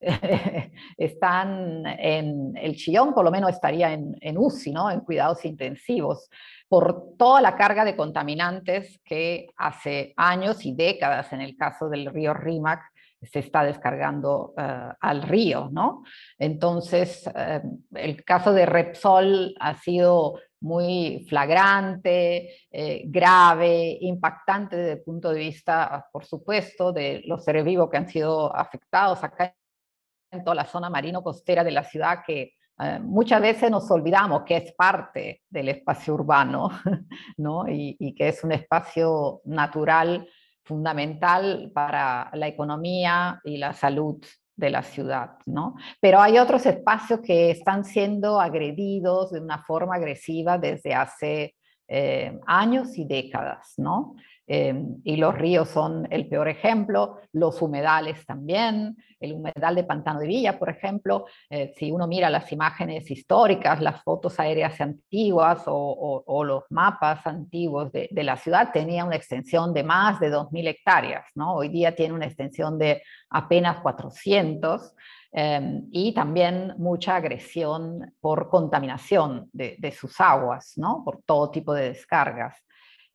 están 0.96 1.84
en 1.86 2.56
el 2.56 2.74
chillón, 2.74 3.12
por 3.12 3.24
lo 3.24 3.30
menos 3.30 3.50
estaría 3.50 3.92
en, 3.92 4.16
en, 4.20 4.38
UCI, 4.38 4.72
¿no? 4.72 4.90
en 4.90 5.00
cuidados 5.00 5.44
intensivos, 5.44 6.30
por 6.68 7.16
toda 7.18 7.42
la 7.42 7.56
carga 7.56 7.84
de 7.84 7.96
contaminantes 7.96 9.00
que 9.04 9.48
hace 9.56 10.14
años 10.16 10.64
y 10.64 10.74
décadas, 10.74 11.32
en 11.32 11.42
el 11.42 11.56
caso 11.56 11.88
del 11.88 12.06
río 12.06 12.32
Rímac, 12.32 12.80
se 13.22 13.40
está 13.40 13.64
descargando 13.64 14.54
eh, 14.56 14.88
al 15.00 15.22
río, 15.22 15.68
¿no? 15.70 16.02
Entonces, 16.38 17.28
eh, 17.34 17.60
el 17.94 18.24
caso 18.24 18.52
de 18.52 18.66
Repsol 18.66 19.54
ha 19.60 19.76
sido 19.76 20.38
muy 20.60 21.26
flagrante, 21.28 22.66
eh, 22.70 23.02
grave, 23.06 23.98
impactante 24.00 24.76
desde 24.76 24.92
el 24.92 25.02
punto 25.02 25.30
de 25.30 25.38
vista, 25.38 26.06
por 26.12 26.24
supuesto, 26.24 26.92
de 26.92 27.22
los 27.26 27.44
seres 27.44 27.64
vivos 27.64 27.90
que 27.90 27.96
han 27.98 28.08
sido 28.08 28.54
afectados. 28.54 29.22
Acá 29.22 29.54
en 30.30 30.44
toda 30.44 30.54
la 30.54 30.66
zona 30.66 30.88
marino-costera 30.88 31.64
de 31.64 31.72
la 31.72 31.84
ciudad 31.84 32.20
que 32.26 32.54
muchas 33.02 33.42
veces 33.42 33.70
nos 33.70 33.90
olvidamos 33.90 34.42
que 34.44 34.56
es 34.56 34.72
parte 34.72 35.42
del 35.50 35.68
espacio 35.68 36.14
urbano 36.14 36.70
¿no? 37.36 37.66
y, 37.68 38.14
que 38.14 38.28
es 38.28 38.42
un 38.42 38.52
espacio 38.52 39.42
natural 39.44 40.26
fundamental 40.64 41.70
para 41.74 42.30
la 42.34 42.48
economía 42.48 43.40
y 43.44 43.56
la 43.56 43.72
salud 43.72 44.24
de 44.56 44.70
la 44.70 44.82
ciudad, 44.82 45.38
¿no? 45.46 45.74
Pero 46.00 46.20
hay 46.20 46.38
otros 46.38 46.66
espacios 46.66 47.20
que 47.20 47.50
están 47.50 47.84
siendo 47.84 48.40
agredidos 48.40 49.32
de 49.32 49.40
una 49.40 49.62
forma 49.64 49.96
agresiva 49.96 50.58
desde 50.58 50.94
hace 50.94 51.54
eh, 51.88 52.38
años 52.46 52.96
y 52.98 53.04
décadas, 53.04 53.74
¿no? 53.78 54.14
Em, 54.52 54.96
y 55.04 55.14
los 55.16 55.32
ríos 55.38 55.68
son 55.68 56.08
el 56.10 56.26
peor 56.26 56.48
ejemplo, 56.48 57.20
los 57.30 57.62
humedales 57.62 58.26
también, 58.26 58.96
el 59.20 59.34
humedal 59.34 59.76
de 59.76 59.84
Pantano 59.84 60.18
de 60.18 60.26
Villa, 60.26 60.58
por 60.58 60.68
ejemplo, 60.68 61.26
eh, 61.48 61.72
si 61.76 61.92
uno 61.92 62.08
mira 62.08 62.28
las 62.30 62.50
imágenes 62.50 63.08
históricas, 63.12 63.80
las 63.80 64.02
fotos 64.02 64.40
aéreas 64.40 64.80
antiguas 64.80 65.62
o, 65.66 66.42
los 66.44 66.64
mapas 66.70 67.24
antiguos 67.28 67.92
de, 67.92 68.08
la 68.24 68.36
ciudad, 68.36 68.72
tenía 68.72 69.04
una 69.04 69.14
extensión 69.14 69.72
de 69.72 69.84
más 69.84 70.18
de 70.18 70.32
2.000 70.32 70.66
hectáreas, 70.66 71.26
¿no? 71.36 71.54
hoy 71.54 71.68
día 71.68 71.94
tiene 71.94 72.14
una 72.14 72.26
extensión 72.26 72.76
de 72.76 73.04
apenas 73.28 73.78
400. 73.78 74.96
Em, 75.32 75.86
y 75.92 76.12
también 76.12 76.74
mucha 76.76 77.14
agresión 77.14 78.14
por 78.20 78.48
contaminación 78.48 79.48
de, 79.52 79.76
de, 79.78 79.92
sus 79.92 80.20
aguas, 80.20 80.72
¿no? 80.74 81.04
por 81.04 81.22
todo 81.22 81.52
tipo 81.52 81.72
de 81.72 81.90
descargas. 81.90 82.56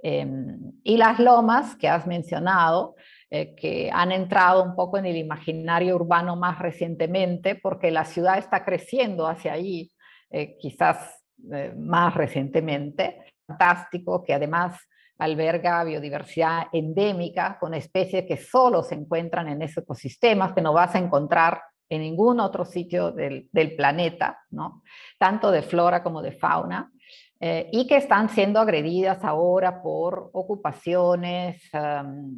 Em, 0.02 0.74
y 0.84 0.98
las 0.98 1.20
lomas 1.20 1.76
que 1.76 1.88
has 1.88 2.06
mencionado, 2.06 2.96
eh, 3.30 3.56
que 3.56 3.90
han 3.92 4.12
entrado 4.12 4.64
un 4.64 4.76
poco 4.76 4.98
en 4.98 5.06
el 5.06 5.18
imaginario 5.18 5.96
urbano 5.96 6.36
más 6.36 6.60
recientemente, 6.60 7.56
porque 7.56 7.92
la 7.92 8.06
ciudad 8.06 8.38
está 8.38 8.64
creciendo 8.64 9.28
hacia 9.28 9.54
allí, 9.54 9.92
eh, 10.30 10.58
quizás 10.60 11.24
eh, 11.52 11.74
más 11.78 12.14
recientemente. 12.14 13.34
Fantástico, 13.48 14.24
que 14.24 14.34
además 14.34 14.80
alberga 15.18 15.84
biodiversidad 15.84 16.68
endémica 16.74 17.58
con 17.60 17.74
especies 17.74 18.26
que 18.28 18.38
solo 18.38 18.84
se 18.84 18.96
encuentran 18.96 19.48
en 19.48 19.62
esos 19.62 19.84
ecosistemas, 19.84 20.54
que 20.54 20.62
no 20.62 20.74
vas 20.74 20.94
a 20.96 21.00
encontrar 21.00 21.62
en 21.90 22.02
ningún 22.02 22.40
otro 22.40 22.66
sitio 22.66 23.12
del, 23.12 23.48
del 23.52 23.76
planeta, 23.76 24.40
¿no? 24.50 24.82
tanto 25.18 25.52
de 25.52 25.62
flora 25.62 26.04
como 26.04 26.22
de 26.22 26.32
fauna. 26.32 26.92
Eh, 27.40 27.70
y 27.74 27.86
que 27.86 27.98
están 27.98 28.30
siendo 28.30 28.62
agredidas 28.62 29.24
ahora 29.24 29.82
por 29.82 30.30
ocupaciones 30.32 31.62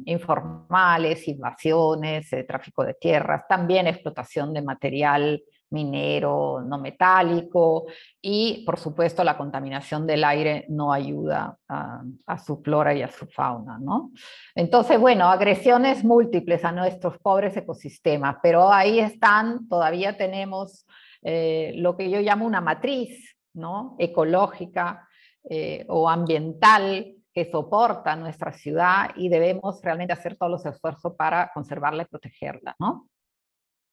informales, 0.04 1.28
invasiones, 1.28 2.32
eh, 2.32 2.42
tráfico 2.42 2.84
de 2.84 2.94
tierras, 2.94 3.44
también 3.48 3.86
explotación 3.86 4.52
de 4.52 4.62
material 4.62 5.42
minero 5.70 6.62
no 6.62 6.78
metálico 6.78 7.86
y, 8.20 8.64
por 8.64 8.78
supuesto, 8.78 9.22
la 9.22 9.36
contaminación 9.36 10.06
del 10.06 10.24
aire 10.24 10.64
no 10.68 10.92
ayuda 10.92 11.58
a, 11.68 12.38
su 12.38 12.62
flora 12.62 12.94
y 12.94 13.02
a 13.02 13.10
su 13.10 13.26
fauna. 13.26 13.78
¿no? 13.78 14.10
Entonces, 14.54 14.98
bueno, 14.98 15.28
agresiones 15.28 16.04
múltiples 16.04 16.64
a 16.64 16.72
nuestros 16.72 17.18
pobres 17.18 17.56
ecosistemas, 17.56 18.36
pero 18.42 18.72
ahí 18.72 18.98
están, 18.98 19.68
todavía 19.68 20.16
tenemos 20.16 20.86
eh, 21.22 21.72
lo 21.76 21.96
que 21.96 22.10
yo 22.10 22.20
llamo 22.20 22.46
una 22.46 22.60
matriz 22.60 23.37
¿no? 23.54 23.96
ecológica 23.98 25.08
eh, 25.44 25.84
o 25.88 26.08
ambiental 26.08 27.14
que 27.32 27.50
soporta 27.50 28.16
nuestra 28.16 28.52
ciudad 28.52 29.10
y 29.16 29.28
debemos 29.28 29.80
realmente 29.82 30.12
hacer 30.12 30.36
todos 30.36 30.50
los 30.52 30.66
esfuerzos 30.66 31.14
para 31.14 31.50
conservarla 31.54 32.02
y 32.02 32.06
protegerla. 32.06 32.76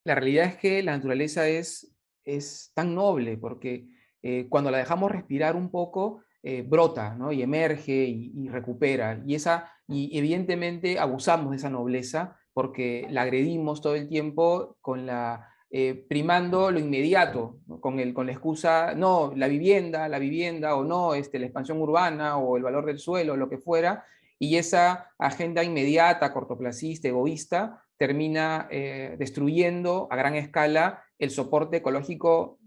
La 0.04 0.16
realidad 0.16 0.46
es 0.46 0.58
que 0.58 0.84
la 0.84 0.96
naturaleza 0.96 1.48
es, 1.48 1.96
es 2.24 2.72
tan 2.74 2.96
noble 2.96 3.38
porque 3.38 3.88
eh, 4.22 4.48
cuando 4.50 4.72
la 4.72 4.80
dejamos 4.80 5.12
respirar 5.12 5.56
un 5.56 5.70
poco, 5.70 6.24
eh, 6.42 6.62
brota 6.62 7.18
y 7.32 7.42
emerge 7.42 8.06
y, 8.06 8.32
y, 8.36 8.50
recupera. 8.50 9.22
Y, 9.26 9.36
esa, 9.36 9.72
y 9.88 10.18
evidentemente 10.18 11.00
abusamos 11.00 11.52
de 11.52 11.58
esa 11.58 11.70
nobleza 11.70 12.38
porque 12.54 13.08
la 13.10 13.24
agredimos 13.24 13.82
todo 13.82 13.96
el 13.96 14.08
tiempo 14.08 14.78
con 14.82 15.06
la 15.06 15.55
eh, 15.78 16.06
primando 16.08 16.72
lo 16.72 16.80
inmediato, 16.80 17.58
con, 17.82 18.00
el, 18.00 18.14
con 18.14 18.28
la 18.28 18.32
excusa, 18.32 18.94
no, 18.96 19.34
la 19.36 19.50
vivienda, 19.50 20.08
la 20.08 20.20
vivienda, 20.20 20.74
o 20.78 20.86
no, 20.86 21.16
este, 21.16 21.38
la 21.38 21.48
expansión 21.48 21.82
urbana, 21.82 22.38
o 22.38 22.56
el 22.56 22.64
valor 22.64 22.86
del 22.86 22.98
suelo, 22.98 23.36
lo 23.36 23.50
que 23.50 23.58
fuera, 23.58 24.06
y 24.40 24.56
esa 24.56 25.12
agenda 25.20 25.66
inmediata, 25.66 26.32
cortoplacista, 26.32 27.10
egoísta, 27.10 27.84
termina 27.98 28.70
eh, 28.72 29.18
destruyendo 29.20 30.08
a 30.12 30.16
gran 30.16 30.36
escala 30.36 31.04
el 31.20 31.30
soporte 31.30 31.76
ecológico 31.76 32.58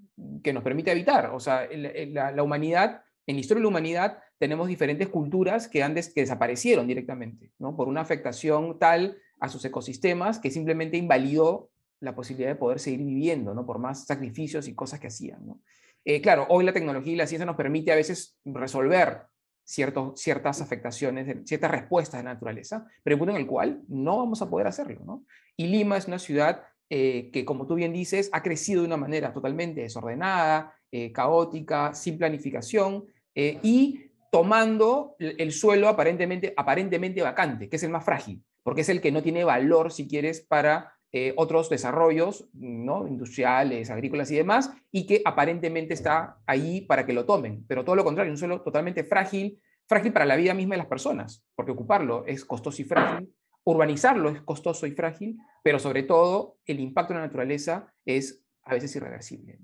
que 0.45 0.53
nos 0.53 0.63
permite 0.63 0.91
habitar. 0.91 1.31
O 1.33 1.41
sea, 1.41 1.67
la, 1.73 2.43
humanidad, 2.43 3.05
en 3.27 3.37
la 3.37 3.41
historia 3.41 3.61
de 3.61 3.63
la 3.63 3.69
humanidad, 3.69 4.19
tenemos 4.37 4.69
diferentes 4.69 5.09
culturas 5.09 5.67
que, 5.67 5.83
han 5.83 5.95
que 5.95 6.21
desaparecieron 6.21 6.87
directamente, 6.87 7.53
¿no? 7.59 7.75
Por 7.75 7.89
una 7.89 8.03
afectación 8.03 8.79
tal 8.79 9.17
a 9.41 9.49
sus 9.49 9.65
ecosistemas 9.65 10.39
que 10.39 10.51
simplemente 10.51 10.99
invalidó 10.99 11.71
la 12.01 12.15
posibilidad 12.15 12.51
de 12.51 12.57
poder 12.57 12.79
seguir 12.79 13.01
viviendo, 13.01 13.55
¿no? 13.55 13.67
Por 13.67 13.79
más 13.79 14.07
sacrificios 14.07 14.69
y 14.69 14.75
cosas 14.75 15.01
que 15.01 15.09
hacían, 15.09 15.47
¿no? 15.47 15.61
Eh, 16.05 16.21
claro, 16.21 16.47
hoy 16.49 16.65
la 16.65 16.73
tecnología 16.73 17.13
y 17.13 17.17
la 17.17 17.27
ciencia 17.27 17.45
nos 17.45 17.57
permite 17.57 17.93
a 17.93 17.97
veces 17.97 18.39
resolver 18.45 19.23
ciertos, 19.65 20.21
ciertas 20.21 20.63
afectaciones, 20.63 21.37
ciertas 21.45 21.71
respuestas 21.71 22.21
de 22.21 22.25
la 22.25 22.35
naturaleza, 22.35 22.87
pero 23.03 23.23
en 23.29 23.37
el 23.37 23.47
cual 23.47 23.83
no 23.89 24.17
vamos 24.17 24.41
a 24.41 24.49
poder 24.49 24.67
hacerlo, 24.67 25.01
¿no? 25.05 25.25
Y 25.57 25.67
Lima 25.67 25.97
es 25.97 26.07
una 26.07 26.19
ciudad 26.19 26.63
eh, 26.89 27.31
que, 27.33 27.45
como 27.45 27.67
tú 27.67 27.75
bien 27.75 27.93
dices, 27.93 28.31
ha 28.33 28.43
crecido 28.43 28.81
de 28.81 28.87
una 28.87 28.97
manera 28.97 29.33
totalmente 29.35 29.83
desordenada, 29.83 30.73
eh, 30.91 31.13
caótica, 31.13 31.93
sin 31.93 32.17
planificación 32.17 33.05
y 33.35 34.11
tomando 34.33 35.15
el 35.21 35.53
suelo 35.53 35.87
aparentemente, 35.87 36.53
aparentemente 36.57 37.23
vacante, 37.23 37.69
que 37.69 37.77
es 37.77 37.83
el 37.85 37.91
más 37.91 38.05
frágil, 38.05 38.43
porque 38.65 38.81
es 38.81 38.89
el 38.89 39.01
que 39.01 39.13
no 39.13 39.23
tiene 39.23 39.45
valor, 39.45 39.93
si 39.93 40.09
quieres, 40.09 40.41
para 40.41 40.98
eh, 41.11 41.33
otros 41.37 41.71
desarrollos 41.71 42.49
¿no? 42.53 43.07
industriales, 43.09 43.89
agrícolas 43.89 44.31
y 44.31 44.37
demás, 44.37 44.71
y 44.93 45.07
que 45.07 45.23
aparentemente 45.25 45.95
está 45.95 46.37
ahí 46.47 46.83
para 46.83 47.07
que 47.07 47.15
lo 47.15 47.25
tomen. 47.25 47.65
Pero 47.67 47.83
todo 47.83 47.97
lo 47.97 48.05
contrario, 48.05 48.31
un 48.31 48.37
suelo 48.37 48.61
totalmente 48.61 49.05
frágil, 49.05 49.59
frágil 49.87 50.13
para 50.13 50.27
la 50.27 50.37
vida 50.37 50.53
misma 50.53 50.75
de 50.75 50.81
las 50.81 50.87
personas, 50.87 51.43
porque 51.55 51.73
ocuparlo 51.73 52.27
es 52.27 52.45
costoso 52.45 52.83
y 52.83 52.85
frágil, 52.85 53.33
urbanizarlo 53.65 54.29
es 54.29 54.43
costoso 54.43 54.87
y 54.87 54.93
frágil, 54.93 55.39
pero 55.63 55.79
sobre 55.79 56.03
todo 56.03 56.59
el 56.67 56.79
impacto 56.79 57.15
en 57.15 57.21
la 57.21 57.27
naturaleza 57.27 57.91
es 58.05 58.45
a 58.65 58.75
veces 58.75 58.95
irreversible. 58.95 59.59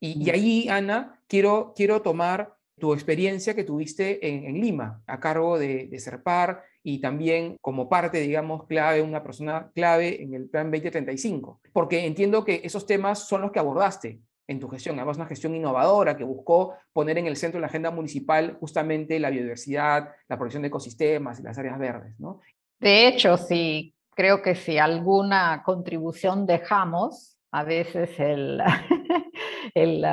Y, 0.00 0.30
ahí, 0.30 0.68
Ana, 0.70 1.20
quiero, 1.26 1.74
quiero 1.76 2.00
tomar 2.00 2.56
tu 2.78 2.94
experiencia 2.94 3.54
que 3.54 3.64
tuviste 3.64 4.26
en, 4.26 4.58
Lima, 4.58 5.02
a 5.06 5.20
cargo 5.20 5.58
de, 5.58 5.88
de 5.88 5.98
Serpar 5.98 6.62
y 6.90 7.00
también 7.02 7.58
como 7.60 7.86
parte, 7.86 8.18
digamos, 8.18 8.66
clave, 8.66 9.02
una 9.02 9.22
persona 9.22 9.70
clave 9.74 10.22
en 10.22 10.32
el 10.32 10.48
Plan 10.48 10.70
2035, 10.70 11.60
porque 11.70 12.06
entiendo 12.06 12.46
que 12.46 12.62
esos 12.64 12.86
temas 12.86 13.28
son 13.28 13.42
los 13.42 13.52
que 13.52 13.58
abordaste 13.58 14.22
en 14.46 14.58
tu 14.58 14.70
gestión, 14.70 14.96
además 14.96 15.18
una 15.18 15.26
gestión 15.26 15.54
innovadora 15.54 16.16
que 16.16 16.24
buscó 16.24 16.76
poner 16.94 17.18
en 17.18 17.26
el 17.26 17.36
centro 17.36 17.58
de 17.58 17.60
la 17.60 17.66
agenda 17.66 17.90
municipal 17.90 18.56
justamente 18.58 19.20
la 19.20 19.28
biodiversidad, 19.28 20.08
la 20.30 20.38
protección 20.38 20.62
de 20.62 20.68
ecosistemas 20.68 21.38
y 21.38 21.42
las 21.42 21.58
áreas 21.58 21.78
verdes, 21.78 22.18
¿no? 22.18 22.40
De 22.80 23.06
hecho, 23.06 23.36
sí, 23.36 23.94
creo 24.14 24.40
que 24.40 24.54
si 24.54 24.78
alguna 24.78 25.62
contribución 25.66 26.46
dejamos, 26.46 27.38
a 27.50 27.64
veces 27.64 28.18
el, 28.18 28.62
el, 29.74 30.06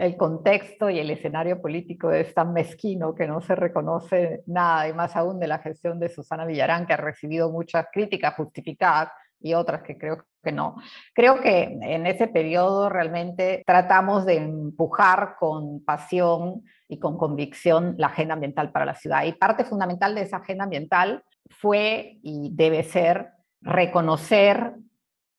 el 0.00 0.16
contexto 0.16 0.88
y 0.88 0.98
el 0.98 1.10
escenario 1.10 1.60
político 1.60 2.10
es 2.10 2.32
tan 2.32 2.54
mezquino 2.54 3.14
que 3.14 3.26
no 3.26 3.42
se 3.42 3.54
reconoce 3.54 4.42
nada, 4.46 4.88
y 4.88 4.94
más 4.94 5.14
aún 5.14 5.38
de 5.38 5.46
la 5.46 5.58
gestión 5.58 6.00
de 6.00 6.08
Susana 6.08 6.46
Villarán, 6.46 6.86
que 6.86 6.94
ha 6.94 6.96
recibido 6.96 7.50
muchas 7.50 7.86
críticas 7.92 8.34
justificadas 8.34 9.10
y 9.38 9.52
otras 9.52 9.82
que 9.82 9.98
creo 9.98 10.24
que 10.42 10.52
no. 10.52 10.76
Creo 11.14 11.42
que 11.42 11.78
en 11.82 12.06
ese 12.06 12.28
periodo 12.28 12.88
realmente 12.88 13.62
tratamos 13.66 14.24
de 14.24 14.36
empujar 14.38 15.36
con 15.38 15.84
pasión 15.84 16.62
y 16.88 16.98
con 16.98 17.18
convicción 17.18 17.94
la 17.98 18.06
agenda 18.06 18.34
ambiental 18.34 18.72
para 18.72 18.86
la 18.86 18.94
ciudad. 18.94 19.24
Y 19.24 19.32
parte 19.32 19.64
fundamental 19.64 20.14
de 20.14 20.22
esa 20.22 20.38
agenda 20.38 20.64
ambiental 20.64 21.22
fue 21.50 22.18
y 22.22 22.50
debe 22.54 22.84
ser 22.84 23.32
reconocer, 23.60 24.72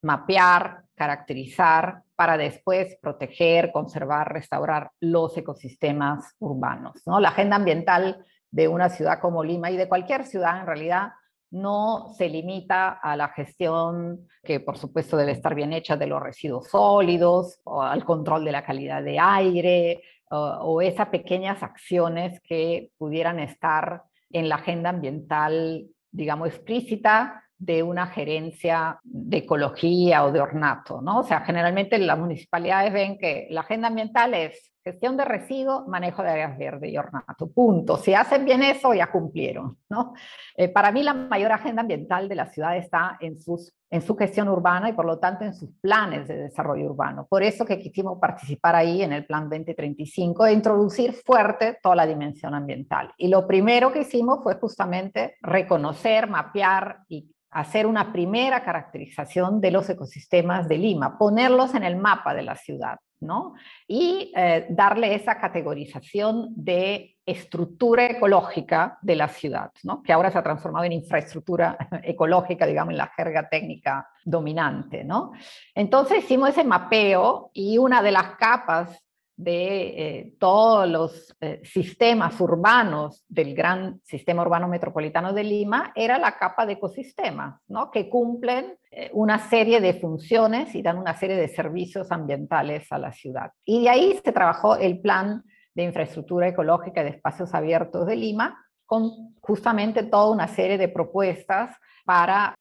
mapear, 0.03 0.84
caracterizar 0.96 2.03
para 2.22 2.38
después 2.38 3.00
proteger, 3.01 3.72
conservar, 3.72 4.32
restaurar 4.32 4.92
los 5.00 5.36
ecosistemas 5.36 6.36
urbanos. 6.38 7.01
¿no? 7.08 7.20
La 7.20 7.30
agenda 7.30 7.56
ambiental 7.56 8.24
de 8.51 8.67
una 8.67 8.89
ciudad 8.89 9.19
como 9.19 9.43
Lima 9.43 9.72
y 9.72 9.76
de 9.76 9.89
cualquier 9.89 10.28
ciudad 10.28 10.60
en 10.60 10.67
realidad 10.67 11.13
no 11.50 12.13
se 12.15 12.30
limita 12.30 12.91
a 12.91 13.17
la 13.17 13.30
gestión 13.30 14.28
que 14.43 14.60
por 14.60 14.78
supuesto 14.78 15.17
debe 15.17 15.32
estar 15.32 15.56
bien 15.56 15.74
hecha 15.74 15.98
de 15.98 16.06
los 16.06 16.22
residuos 16.22 16.67
sólidos 16.67 17.60
al 17.65 18.06
control 18.06 18.45
de 18.45 18.52
la 18.52 18.63
calidad 18.63 19.02
de 19.02 19.17
aire 19.17 20.04
o, 20.30 20.38
o 20.38 20.82
esas 20.82 21.08
pequeñas 21.08 21.63
acciones 21.63 22.39
que 22.43 22.91
pudieran 23.00 23.39
estar 23.39 24.04
en 24.30 24.48
la 24.48 24.58
agenda 24.58 24.91
ambiental, 24.91 25.88
digamos, 26.12 26.50
explícita 26.50 27.45
de 27.62 27.84
una 27.84 28.08
gerencia 28.08 29.00
de 29.04 29.38
ecología 29.38 30.26
o 30.26 30.32
de 30.32 30.41
ornato, 30.41 31.00
¿no? 31.00 31.19
O 31.19 31.24
sea, 31.24 31.41
generalmente 31.41 32.00
las 32.00 32.17
municipalidades 32.17 32.91
ven 32.91 33.19
que 33.19 33.45
la 33.52 33.62
agenda 33.62 33.88
ambiental 33.88 34.34
es 34.34 34.71
gestión 34.84 35.15
de 35.15 35.26
residuos, 35.26 35.88
manejo 35.88 36.24
de 36.24 36.30
áreas 36.30 36.58
verdes 36.58 36.91
y 36.91 36.98
ornato, 36.98 37.52
punto. 37.52 37.98
Si 37.98 38.13
hacen 38.13 38.46
bien 38.46 38.63
eso, 38.63 38.94
ya 38.94 39.12
cumplieron, 39.12 39.78
¿no? 39.89 40.13
Eh, 40.56 40.70
para 40.70 40.91
mí 40.91 41.04
la 41.04 41.13
mayor 41.13 41.52
agenda 41.52 41.82
ambiental 41.82 42.28
de 42.28 42.36
la 42.36 42.48
ciudad 42.48 42.76
está 42.78 43.17
en, 43.20 43.39
sus, 43.39 43.74
en 43.89 44.02
su 44.02 44.15
gestión 44.15 44.50
urbana 44.50 44.89
y 44.89 44.94
por 44.94 45.06
lo 45.06 45.20
tanto 45.20 45.46
en 45.46 45.54
sus 45.54 45.70
planes 45.80 46.28
de 46.28 46.36
desarrollo 46.36 46.86
urbano. 46.86 47.28
Por 47.30 47.44
eso 47.44 47.65
que 47.65 47.80
quisimos 47.80 48.17
participar 48.20 48.76
ahí 48.76 49.04
en 49.04 49.13
el 49.13 49.26
Plan 49.26 49.50
2035 49.50 50.48
e 50.48 50.54
introducir 50.54 51.13
fuerte 51.13 51.78
toda 51.82 51.96
la 51.96 52.08
dimensión 52.08 52.56
ambiental. 52.56 53.13
Y 53.17 53.28
lo 53.28 53.46
primero 53.46 53.91
que 53.94 54.02
hicimos 54.02 54.41
fue 54.41 54.56
justamente 54.56 55.36
reconocer, 55.41 56.28
mapear 56.28 57.04
y 57.08 57.32
hacer 57.52 57.86
una 57.86 58.12
primera 58.12 58.63
caracterización 58.63 59.60
de 59.62 59.72
los 59.72 59.89
ecosistemas 59.89 60.67
de 60.67 60.78
Lima, 60.78 61.17
ponerlos 61.17 61.76
en 61.76 61.84
el 61.84 61.98
mapa 61.98 62.34
de 62.34 62.44
la 62.44 62.56
ciudad, 62.56 62.98
¿no? 63.21 63.53
Y 63.88 64.31
eh, 64.36 64.67
darle 64.69 65.15
esa 65.15 65.39
categorización 65.39 66.49
de 66.55 67.17
estructura 67.25 68.07
ecológica 68.07 68.97
de 69.01 69.15
la 69.15 69.27
ciudad, 69.27 69.71
¿no? 69.84 70.01
Que 70.01 70.12
ahora 70.12 70.31
se 70.31 70.38
ha 70.38 70.43
transformado 70.43 70.86
en 70.86 70.93
infraestructura 70.93 71.77
ecológica, 72.03 72.65
digamos, 72.65 72.91
en 72.91 72.97
la 72.97 73.12
jerga 73.15 73.47
técnica 73.47 74.10
dominante, 74.25 75.03
¿no? 75.03 75.31
Entonces 75.73 76.23
hicimos 76.23 76.49
ese 76.49 76.63
mapeo 76.63 77.51
y 77.53 77.77
una 77.77 78.01
de 78.01 78.12
las 78.12 78.36
capas 78.36 79.01
de 79.43 79.88
eh, 79.88 80.34
todos 80.39 80.88
los 80.88 81.36
eh, 81.41 81.62
sistemas 81.63 82.39
urbanos 82.39 83.25
del 83.27 83.56
gran 83.56 83.99
sistema 84.04 84.43
urbano 84.43 84.67
metropolitano 84.67 85.34
de 85.34 85.43
Lima 85.43 85.91
era 85.95 86.19
la 86.19 86.38
capa 86.38 86.65
de 86.65 86.73
ecosistemas, 86.73 87.60
¿no? 87.67 87.89
que 87.89 88.08
cumplen 88.10 88.77
eh, 88.91 89.10
una 89.13 89.39
serie 89.39 89.82
de 89.82 89.95
funciones 89.95 90.75
y 90.75 90.82
dan 90.82 90.97
una 90.97 91.15
serie 91.17 91.36
de 91.36 91.47
servicios 91.47 92.12
ambientales 92.12 92.91
a 92.91 92.99
la 92.99 93.12
ciudad. 93.12 93.51
Y 93.65 93.82
de 93.84 93.89
ahí 93.89 94.19
se 94.23 94.32
trabajó 94.32 94.75
el 94.75 94.99
plan 94.99 95.43
de 95.73 95.84
infraestructura 95.84 96.47
ecológica 96.47 97.04
de 97.04 97.10
espacios 97.10 97.54
abiertos 97.54 98.06
de 98.06 98.15
Lima, 98.15 98.63
con 98.86 99.36
justamente 99.39 100.04
toda 100.04 100.32
una 100.32 100.47
serie 100.47 100.77
de 100.77 100.89
propuestas 100.89 101.75
para 102.06 102.54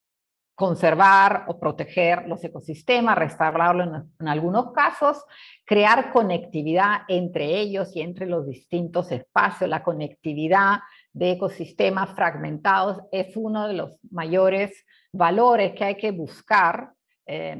conservar 0.60 1.46
o 1.48 1.58
proteger 1.58 2.28
los 2.28 2.44
ecosistemas, 2.44 3.16
restaurarlos 3.16 4.04
en, 4.20 4.28
algunos 4.28 4.72
casos, 4.72 5.24
crear 5.64 6.12
conectividad 6.12 6.98
entre 7.08 7.58
ellos 7.58 7.96
y 7.96 8.02
entre 8.02 8.26
los 8.26 8.46
distintos 8.46 9.10
espacios. 9.10 9.70
La 9.70 9.82
conectividad 9.82 10.80
de 11.14 11.30
ecosistemas 11.30 12.14
fragmentados 12.14 12.98
es 13.10 13.34
uno 13.38 13.68
de 13.68 13.72
los 13.72 13.98
mayores 14.10 14.84
valores 15.14 15.72
que 15.72 15.84
hay 15.84 15.96
que 15.96 16.10
buscar 16.10 16.92
eh, 17.24 17.56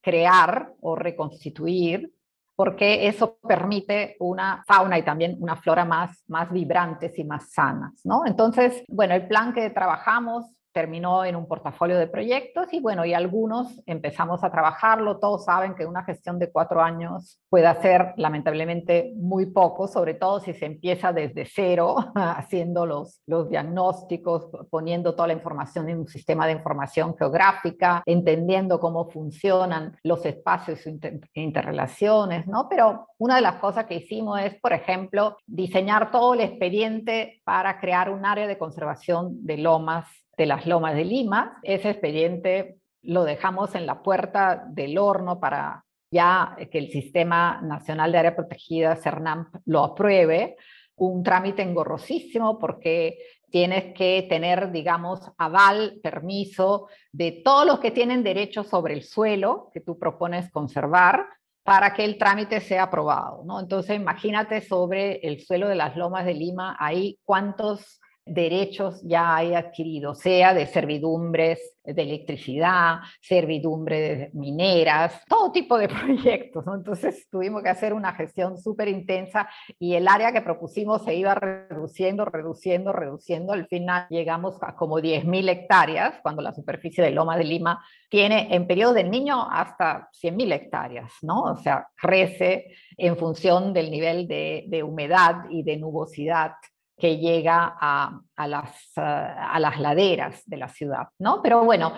crear 0.00 0.72
o 0.80 0.94
reconstituir 0.94 2.12
porque 2.54 3.08
eso 3.08 3.38
permite 3.42 4.14
una 4.20 4.62
fauna 4.68 4.96
y 4.96 5.02
también 5.02 5.36
una 5.40 5.56
flora 5.56 5.84
más, 5.84 6.22
más 6.28 6.52
vibrantes 6.52 7.18
y 7.18 7.24
más 7.24 7.50
sanas, 7.50 8.00
¿no? 8.04 8.24
Entonces, 8.24 8.84
bueno, 8.86 9.14
el 9.14 9.26
plan 9.26 9.52
que 9.52 9.68
trabajamos 9.70 10.46
terminó 10.76 11.24
en 11.24 11.36
un 11.36 11.48
portafolio 11.48 11.96
de 11.96 12.06
proyectos 12.06 12.70
y 12.70 12.80
bueno, 12.80 13.06
y 13.06 13.14
algunos 13.14 13.82
empezamos 13.86 14.44
a 14.44 14.50
trabajarlo. 14.50 15.18
Todos 15.18 15.46
saben 15.46 15.74
que 15.74 15.86
una 15.86 16.04
gestión 16.04 16.38
de 16.38 16.52
cuatro 16.52 16.82
años 16.82 17.40
puede 17.48 17.66
hacer 17.66 18.12
lamentablemente 18.18 19.14
muy 19.16 19.46
poco, 19.46 19.88
sobre 19.88 20.12
todo 20.12 20.38
si 20.38 20.52
se 20.52 20.66
empieza 20.66 21.14
desde 21.14 21.46
cero, 21.46 21.96
haciendo 22.14 22.84
los, 22.84 23.22
los 23.26 23.48
diagnósticos, 23.48 24.50
poniendo 24.68 25.14
toda 25.14 25.28
la 25.28 25.32
información 25.32 25.88
en 25.88 26.00
un 26.00 26.08
sistema 26.08 26.46
de 26.46 26.52
información 26.52 27.16
geográfica, 27.16 28.02
entendiendo 28.04 28.78
cómo 28.78 29.08
funcionan 29.08 29.96
los 30.02 30.26
espacios 30.26 30.86
e 30.86 31.40
interrelaciones, 31.40 32.46
¿no? 32.46 32.68
Pero 32.68 33.06
una 33.16 33.36
de 33.36 33.40
las 33.40 33.54
cosas 33.54 33.86
que 33.86 33.94
hicimos 33.94 34.40
es, 34.40 34.60
por 34.60 34.74
ejemplo, 34.74 35.38
diseñar 35.46 36.10
todo 36.10 36.34
el 36.34 36.40
expediente 36.40 37.40
para 37.44 37.80
crear 37.80 38.10
un 38.10 38.26
área 38.26 38.46
de 38.46 38.58
conservación 38.58 39.46
de 39.46 39.56
lomas 39.56 40.06
de 40.36 40.46
las 40.46 40.66
Lomas 40.66 40.94
de 40.94 41.04
Lima. 41.04 41.58
Ese 41.62 41.90
expediente 41.90 42.78
lo 43.02 43.24
dejamos 43.24 43.74
en 43.74 43.86
la 43.86 44.02
puerta 44.02 44.64
del 44.68 44.98
horno 44.98 45.40
para 45.40 45.84
ya 46.10 46.56
que 46.70 46.78
el 46.78 46.90
Sistema 46.90 47.60
Nacional 47.62 48.12
de 48.12 48.18
Área 48.18 48.36
Protegida, 48.36 48.96
CERNAMP, 48.96 49.56
lo 49.64 49.84
apruebe. 49.84 50.56
un 50.98 51.22
trámite 51.22 51.60
engorrosísimo 51.60 52.58
porque 52.58 53.18
tienes 53.50 53.92
que 53.94 54.26
tener, 54.28 54.72
digamos, 54.72 55.20
aval, 55.36 55.98
permiso 56.02 56.88
de 57.12 57.42
todos 57.44 57.66
los 57.66 57.80
que 57.80 57.90
tienen 57.90 58.22
derecho 58.22 58.64
sobre 58.64 58.94
el 58.94 59.02
suelo 59.02 59.68
que 59.74 59.80
tú 59.80 59.98
propones 59.98 60.50
conservar 60.50 61.26
para 61.62 61.92
que 61.92 62.04
el 62.04 62.16
trámite 62.16 62.60
sea 62.60 62.84
aprobado. 62.84 63.42
¿no? 63.44 63.60
Entonces, 63.60 63.96
imagínate 63.96 64.60
sobre 64.62 65.16
el 65.16 65.40
suelo 65.44 65.68
de 65.68 65.74
las 65.74 65.96
lomas 65.96 66.24
de 66.24 66.34
Lima, 66.34 66.76
ahí 66.78 67.18
cuántos 67.24 68.00
derechos 68.26 69.00
ya 69.02 69.36
hay 69.36 69.54
adquirido, 69.54 70.14
sea 70.14 70.52
de 70.52 70.66
servidumbres 70.66 71.76
de 71.84 72.02
electricidad, 72.02 72.96
servidumbres 73.20 74.34
mineras, 74.34 75.22
todo 75.28 75.52
tipo 75.52 75.78
de 75.78 75.88
proyectos. 75.88 76.64
Entonces 76.74 77.28
tuvimos 77.30 77.62
que 77.62 77.68
hacer 77.68 77.94
una 77.94 78.12
gestión 78.12 78.58
súper 78.58 78.88
intensa 78.88 79.48
y 79.78 79.94
el 79.94 80.08
área 80.08 80.32
que 80.32 80.42
propusimos 80.42 81.04
se 81.04 81.14
iba 81.14 81.34
reduciendo, 81.34 82.24
reduciendo, 82.24 82.92
reduciendo. 82.92 83.52
Al 83.52 83.68
final 83.68 84.06
llegamos 84.10 84.56
a 84.62 84.74
como 84.74 84.98
10.000 84.98 85.48
hectáreas, 85.48 86.14
cuando 86.22 86.42
la 86.42 86.52
superficie 86.52 87.04
de 87.04 87.12
Loma 87.12 87.38
de 87.38 87.44
Lima 87.44 87.84
tiene 88.08 88.54
en 88.54 88.66
periodo 88.66 88.94
del 88.94 89.10
niño 89.10 89.48
hasta 89.48 90.08
100.000 90.20 90.52
hectáreas, 90.52 91.12
¿no? 91.22 91.42
O 91.42 91.56
sea, 91.56 91.86
crece 91.96 92.66
en 92.96 93.16
función 93.16 93.72
del 93.72 93.90
nivel 93.90 94.26
de, 94.26 94.64
de 94.66 94.82
humedad 94.82 95.44
y 95.50 95.62
de 95.62 95.76
nubosidad 95.76 96.52
que 96.96 97.18
llega 97.18 97.76
a, 97.80 98.20
a, 98.36 98.46
las, 98.48 98.92
a 98.96 99.58
las 99.60 99.78
laderas 99.78 100.42
de 100.46 100.56
la 100.56 100.68
ciudad, 100.68 101.08
¿no? 101.18 101.42
Pero 101.42 101.64
bueno, 101.64 101.92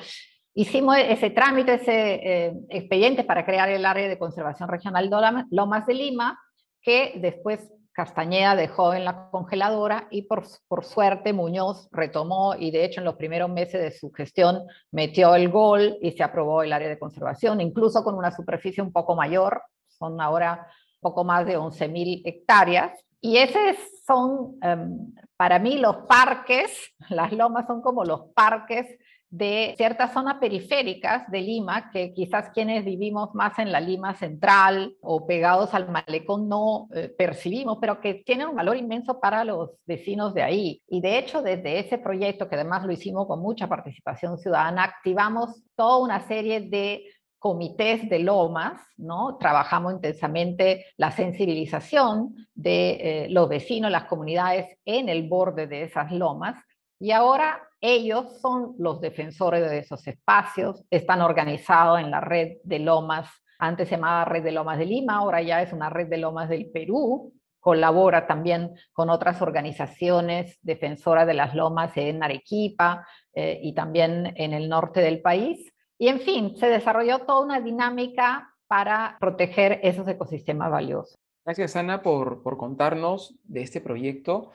hicimos 0.55 0.97
ese 0.99 1.31
trámite, 1.31 1.75
ese 1.75 2.15
eh, 2.15 2.53
expediente 2.69 3.23
para 3.23 3.47
crear 3.47 3.69
el 3.69 3.87
área 3.87 4.09
de 4.09 4.19
conservación 4.19 4.69
regional 4.69 5.09
Lomas 5.51 5.87
de 5.87 5.95
Lima, 5.95 6.39
que 6.83 7.15
después 7.17 7.61
Castañeda 7.93 8.55
dejó 8.55 8.95
en 8.95 9.05
la 9.05 9.29
congeladora 9.31 10.07
y 10.11 10.23
por, 10.23 10.45
por, 10.69 10.85
suerte 10.85 11.33
Muñoz 11.33 11.89
retomó 11.91 12.55
y 12.57 12.71
de 12.71 12.85
hecho 12.85 13.01
en 13.01 13.05
los 13.05 13.17
primeros 13.17 13.51
meses 13.51 13.81
de 13.81 13.91
su 13.91 14.13
gestión 14.13 14.63
metió 14.93 15.35
el 15.35 15.49
gol 15.49 15.99
y 16.01 16.13
se 16.13 16.23
aprobó 16.23 16.63
el 16.63 16.73
área 16.73 16.89
de 16.89 16.99
conservación, 16.99 17.61
incluso 17.61 18.05
con 18.05 18.15
una 18.15 18.31
superficie 18.31 18.83
un 18.83 18.93
poco 18.93 19.17
mayor, 19.17 19.63
son 19.89 20.21
ahora 20.21 20.69
poco 21.01 21.25
más 21.25 21.45
de 21.47 21.59
11.000 21.59 22.23
hectáreas, 22.25 22.93
y 23.21 23.37
esos 23.39 23.77
son, 24.07 24.59
em, 24.63 25.13
para 25.37 25.59
mí, 25.59 25.79
los 25.79 25.97
parques, 26.09 26.95
las 27.11 27.33
lomas 27.33 27.67
son 27.67 27.83
como 27.83 28.05
los 28.05 28.33
parques 28.35 28.87
de 29.31 29.75
ciertas 29.77 30.13
zonas 30.15 30.37
periféricas 30.37 31.31
de 31.31 31.43
Lima, 31.43 31.91
que 31.91 32.15
quizás 32.15 32.49
quienes 32.51 32.85
vivimos 32.85 33.35
más 33.35 33.59
en 33.59 33.71
la 33.71 33.81
Lima 33.81 34.15
central 34.15 34.97
o 35.03 35.27
pegados 35.27 35.75
al 35.75 35.91
malecón 35.91 36.49
no 36.49 36.89
eh, 36.95 37.09
percibimos, 37.17 37.77
pero 37.79 38.01
que 38.01 38.15
tienen 38.15 38.49
un 38.49 38.57
valor 38.57 38.77
inmenso 38.77 39.21
para 39.21 39.45
los 39.45 39.71
vecinos 39.85 40.33
de 40.33 40.43
ahí. 40.43 40.83
Y 40.89 41.03
de 41.03 41.19
hecho, 41.19 41.43
desde 41.43 41.79
ese 41.79 41.99
proyecto, 41.99 42.49
que 42.49 42.55
además 42.55 42.87
lo 42.87 42.93
hicimos 42.93 43.27
con 43.27 43.41
mucha 43.41 43.69
participación 43.69 44.39
ciudadana, 44.39 44.85
activamos 44.85 45.63
toda 45.77 45.99
una 45.99 46.27
serie 46.27 46.61
de 46.63 47.05
comités 47.39 48.09
de 48.09 48.19
lomas, 48.19 48.81
¿no? 48.97 49.37
Trabajamos 49.39 49.93
intensamente 49.93 50.87
la 50.97 51.11
sensibilización 51.11 52.35
de 52.55 52.91
eh, 52.91 53.27
los 53.31 53.49
vecinos, 53.49 53.91
las 53.91 54.05
comunidades 54.05 54.77
en 54.85 55.09
el 55.09 55.29
borde 55.29 55.67
de 55.67 55.85
esas 55.85 56.11
lomas 56.11 56.57
y 57.01 57.13
ahora 57.13 57.63
ellos 57.81 58.41
son 58.41 58.75
los 58.79 59.01
defensores 59.01 59.71
de 59.71 59.79
esos 59.79 60.07
espacios, 60.09 60.85
están 60.91 61.21
organizados 61.21 62.01
en 62.01 62.11
la 62.11 62.21
red 62.21 62.57
de 62.65 62.81
lomas, 62.81 63.29
antes 63.59 63.89
se 63.89 63.97
llamaba 63.97 64.25
Red 64.25 64.45
de 64.45 64.53
Lomas 64.53 64.79
de 64.79 64.87
Lima, 64.87 65.17
ahora 65.17 65.43
ya 65.43 65.63
es 65.63 65.73
una 65.73 65.91
red 65.91 66.09
de 66.09 66.19
lomas 66.19 66.49
del 66.49 66.71
Perú, 66.71 67.33
colabora 67.61 68.27
también 68.27 68.75
con 68.93 69.11
otras 69.11 69.43
organizaciones 69.43 70.59
defensoras 70.63 71.27
de 71.27 71.35
las 71.35 71.55
lomas 71.55 71.97
en 71.97 72.23
Arequipa 72.23 73.07
eh, 73.35 73.59
y 73.63 73.75
también 73.75 74.33
en 74.37 74.53
el 74.53 74.69
norte 74.69 75.01
del 75.01 75.21
país. 75.21 75.73
Y 75.99 76.09
en 76.09 76.21
fin, 76.21 76.57
se 76.57 76.67
desarrolló 76.67 77.21
toda 77.21 77.45
una 77.45 77.61
dinámica 77.61 78.55
para 78.69 79.17
proteger 79.19 79.81
esos 79.83 80.07
ecosistemas 80.07 80.71
valiosos. 80.71 81.19
Gracias, 81.45 81.75
Ana, 81.75 82.03
por, 82.03 82.43
contarnos 82.57 83.35
de 83.43 83.63
este 83.63 83.81
proyecto. 83.81 84.53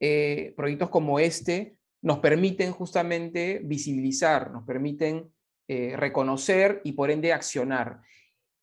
Eh, 0.00 0.54
proyectos 0.56 0.88
como 0.88 1.18
este 1.18 1.76
nos 2.00 2.20
permiten 2.20 2.70
justamente 2.72 3.60
visibilizar, 3.64 4.52
nos 4.52 4.64
permiten 4.64 5.32
eh, 5.66 5.94
reconocer 5.96 6.80
y 6.84 6.92
por 6.92 7.10
ende 7.10 7.32
accionar. 7.32 8.00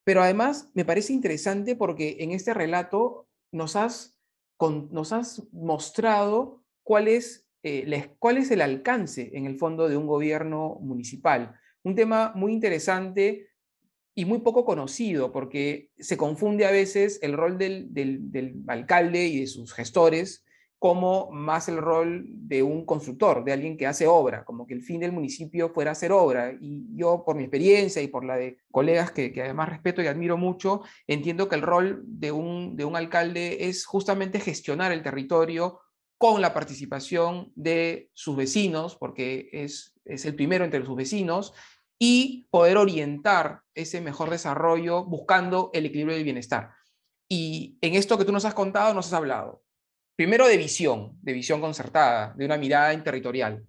Pero 0.06 0.24
además 0.24 0.72
me 0.74 0.86
parece 0.86 1.12
interesante 1.14 1.76
porque 1.76 2.18
en 2.22 2.32
este 2.32 2.54
relato 2.54 3.28
nos 3.52 3.76
has, 3.76 4.18
mostrado 5.52 6.64
cuál 6.82 7.10
es, 7.10 7.46
eh, 7.64 8.16
cuál 8.20 8.38
es 8.38 8.50
el 8.52 8.62
alcance 8.62 9.32
en 9.34 9.46
el 9.46 9.58
fondo 9.58 9.90
de 9.90 9.98
un 9.98 10.08
gobierno 10.08 10.78
municipal 10.82 11.60
un 11.86 11.96
tema 11.96 12.34
muy 12.36 12.52
interesante 12.52 13.48
y 14.16 14.26
muy 14.26 14.40
poco 14.40 14.66
conocido, 14.66 15.32
porque 15.32 15.92
se 16.00 16.18
confunde 16.18 16.66
a 16.66 16.72
veces 16.72 17.20
el 17.22 17.34
rol 17.34 17.58
del, 17.58 18.64
alcalde 18.68 19.28
y 19.28 19.42
de 19.42 19.48
sus 19.48 19.72
gestores 19.74 20.44
como 20.80 21.30
más 21.32 21.70
el 21.70 21.78
rol 21.78 22.26
de 22.28 22.62
un 22.62 22.86
constructor, 22.86 23.44
de 23.44 23.54
alguien 23.54 23.78
que 23.78 23.88
hace 23.88 24.08
obra, 24.08 24.44
como 24.44 24.68
que 24.68 24.74
el 24.74 24.84
fin 24.84 25.00
del 25.00 25.12
municipio 25.12 25.70
fuera 25.74 25.92
hacer 25.92 26.12
obra. 26.12 26.54
Y 26.60 26.86
yo, 26.96 27.24
por 27.26 27.36
mi 27.36 27.44
experiencia 27.44 28.02
y 28.02 28.08
por 28.08 28.26
la 28.26 28.36
de 28.36 28.58
colegas 28.72 29.12
que, 29.12 29.34
además 29.42 29.70
respeto 29.70 30.02
y 30.02 30.08
admiro 30.08 30.38
mucho, 30.38 30.82
entiendo 31.08 31.50
que 31.50 31.56
el 31.56 31.62
rol 31.62 32.04
de 32.06 32.32
un, 32.32 32.76
de 32.76 32.86
un 32.86 32.96
alcalde 32.96 33.68
es 33.68 33.86
justamente 33.86 34.40
gestionar 34.40 34.92
el 34.92 35.02
territorio 35.02 35.80
con 36.18 36.42
la 36.42 36.54
participación 36.54 37.52
de 37.56 38.10
sus 38.14 38.36
vecinos, 38.36 38.96
porque 38.96 39.50
es, 39.52 39.94
es 40.06 40.26
el 40.26 40.36
primero 40.36 40.64
entre 40.64 40.86
sus 40.86 40.96
vecinos, 40.96 41.54
y 42.00 42.48
poder 42.52 42.78
orientar 42.78 43.62
ese 43.74 44.02
mejor 44.02 44.30
desarrollo 44.30 45.06
buscando 45.06 45.70
el 45.74 45.86
equilibrio 45.86 46.16
del 46.16 46.24
bienestar. 46.24 46.72
Y 47.28 47.78
en 47.82 47.96
esto 47.96 48.18
que 48.18 48.26
tú 48.26 48.32
nos 48.32 48.46
has 48.46 48.54
contado, 48.54 48.94
nos 48.94 49.08
has 49.08 49.14
hablado, 49.14 49.64
primero 50.16 50.48
de 50.48 50.58
visión, 50.58 51.18
de 51.22 51.34
visión 51.34 51.62
concertada, 51.62 52.34
de 52.38 52.46
una 52.46 52.58
mirada 52.58 52.94
interterritorial, 52.94 53.66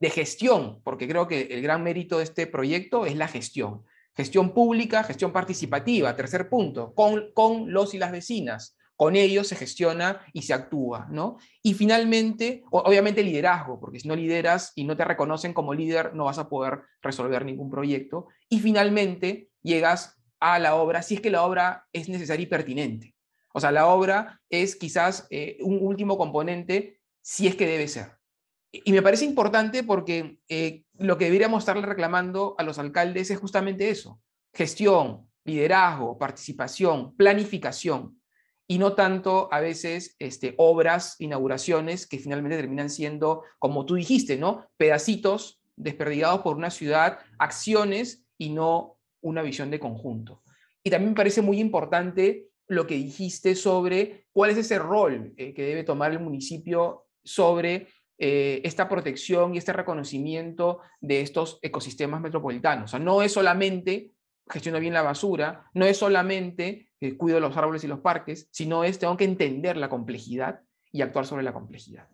de 0.00 0.10
gestión, 0.10 0.82
porque 0.82 1.06
creo 1.06 1.28
que 1.28 1.42
el 1.42 1.62
gran 1.62 1.82
mérito 1.82 2.18
de 2.18 2.24
este 2.24 2.46
proyecto 2.46 3.06
es 3.06 3.16
la 3.16 3.28
gestión. 3.28 3.84
Gestión 4.14 4.52
pública, 4.52 5.04
gestión 5.04 5.32
participativa, 5.32 6.16
tercer 6.16 6.48
punto, 6.48 6.92
con, 6.94 7.32
con 7.32 7.72
los 7.72 7.94
y 7.94 7.98
las 7.98 8.12
vecinas, 8.12 8.76
con 9.02 9.16
ellos 9.16 9.48
se 9.48 9.56
gestiona 9.56 10.20
y 10.32 10.42
se 10.42 10.54
actúa, 10.54 11.08
¿no? 11.10 11.38
Y 11.60 11.74
finalmente, 11.74 12.62
obviamente 12.70 13.24
liderazgo, 13.24 13.80
porque 13.80 13.98
si 13.98 14.06
no 14.06 14.14
lideras 14.14 14.70
y 14.76 14.84
no 14.84 14.96
te 14.96 15.04
reconocen 15.04 15.52
como 15.52 15.74
líder, 15.74 16.14
no 16.14 16.26
vas 16.26 16.38
a 16.38 16.48
poder 16.48 16.82
resolver 17.02 17.44
ningún 17.44 17.68
proyecto. 17.68 18.28
Y 18.48 18.60
finalmente, 18.60 19.48
llegas 19.60 20.22
a 20.38 20.60
la 20.60 20.76
obra, 20.76 21.02
si 21.02 21.16
es 21.16 21.20
que 21.20 21.32
la 21.32 21.42
obra 21.42 21.88
es 21.92 22.08
necesaria 22.08 22.44
y 22.44 22.46
pertinente. 22.46 23.16
O 23.52 23.58
sea, 23.58 23.72
la 23.72 23.88
obra 23.88 24.40
es 24.48 24.76
quizás 24.76 25.26
eh, 25.30 25.58
un 25.62 25.80
último 25.80 26.16
componente 26.16 27.00
si 27.20 27.48
es 27.48 27.56
que 27.56 27.66
debe 27.66 27.88
ser. 27.88 28.12
Y 28.70 28.92
me 28.92 29.02
parece 29.02 29.24
importante 29.24 29.82
porque 29.82 30.38
eh, 30.48 30.84
lo 30.96 31.18
que 31.18 31.24
deberíamos 31.24 31.64
estarle 31.64 31.86
reclamando 31.86 32.54
a 32.56 32.62
los 32.62 32.78
alcaldes 32.78 33.32
es 33.32 33.40
justamente 33.40 33.90
eso, 33.90 34.20
gestión, 34.54 35.28
liderazgo, 35.42 36.18
participación, 36.18 37.16
planificación 37.16 38.21
y 38.72 38.78
no 38.78 38.94
tanto 38.94 39.50
a 39.52 39.60
veces 39.60 40.16
este, 40.18 40.54
obras, 40.56 41.16
inauguraciones 41.18 42.06
que 42.06 42.18
finalmente 42.18 42.56
terminan 42.56 42.88
siendo, 42.88 43.42
como 43.58 43.84
tú 43.84 43.96
dijiste, 43.96 44.38
¿no? 44.38 44.66
pedacitos 44.78 45.60
desperdigados 45.76 46.40
por 46.40 46.56
una 46.56 46.70
ciudad, 46.70 47.18
acciones 47.38 48.24
y 48.38 48.48
no 48.48 48.96
una 49.20 49.42
visión 49.42 49.70
de 49.70 49.78
conjunto. 49.78 50.42
Y 50.82 50.88
también 50.88 51.10
me 51.10 51.16
parece 51.16 51.42
muy 51.42 51.60
importante 51.60 52.48
lo 52.66 52.86
que 52.86 52.94
dijiste 52.94 53.56
sobre 53.56 54.24
cuál 54.32 54.52
es 54.52 54.56
ese 54.56 54.78
rol 54.78 55.34
eh, 55.36 55.52
que 55.52 55.64
debe 55.66 55.84
tomar 55.84 56.10
el 56.12 56.20
municipio 56.20 57.04
sobre 57.22 57.88
eh, 58.16 58.62
esta 58.64 58.88
protección 58.88 59.54
y 59.54 59.58
este 59.58 59.74
reconocimiento 59.74 60.80
de 60.98 61.20
estos 61.20 61.58
ecosistemas 61.60 62.22
metropolitanos. 62.22 62.84
O 62.84 62.88
sea, 62.92 63.00
no 63.00 63.20
es 63.20 63.32
solamente 63.32 64.12
gestionar 64.48 64.80
bien 64.80 64.94
la 64.94 65.02
basura, 65.02 65.66
no 65.74 65.84
es 65.84 65.98
solamente 65.98 66.88
que 67.02 67.16
cuido 67.16 67.40
los 67.40 67.56
árboles 67.56 67.82
y 67.82 67.88
los 67.88 67.98
parques, 67.98 68.46
sino 68.52 68.84
es 68.84 69.00
tengo 69.00 69.16
que 69.16 69.24
entender 69.24 69.76
la 69.76 69.88
complejidad 69.88 70.60
y 70.92 71.02
actuar 71.02 71.26
sobre 71.26 71.42
la 71.42 71.52
complejidad. 71.52 72.08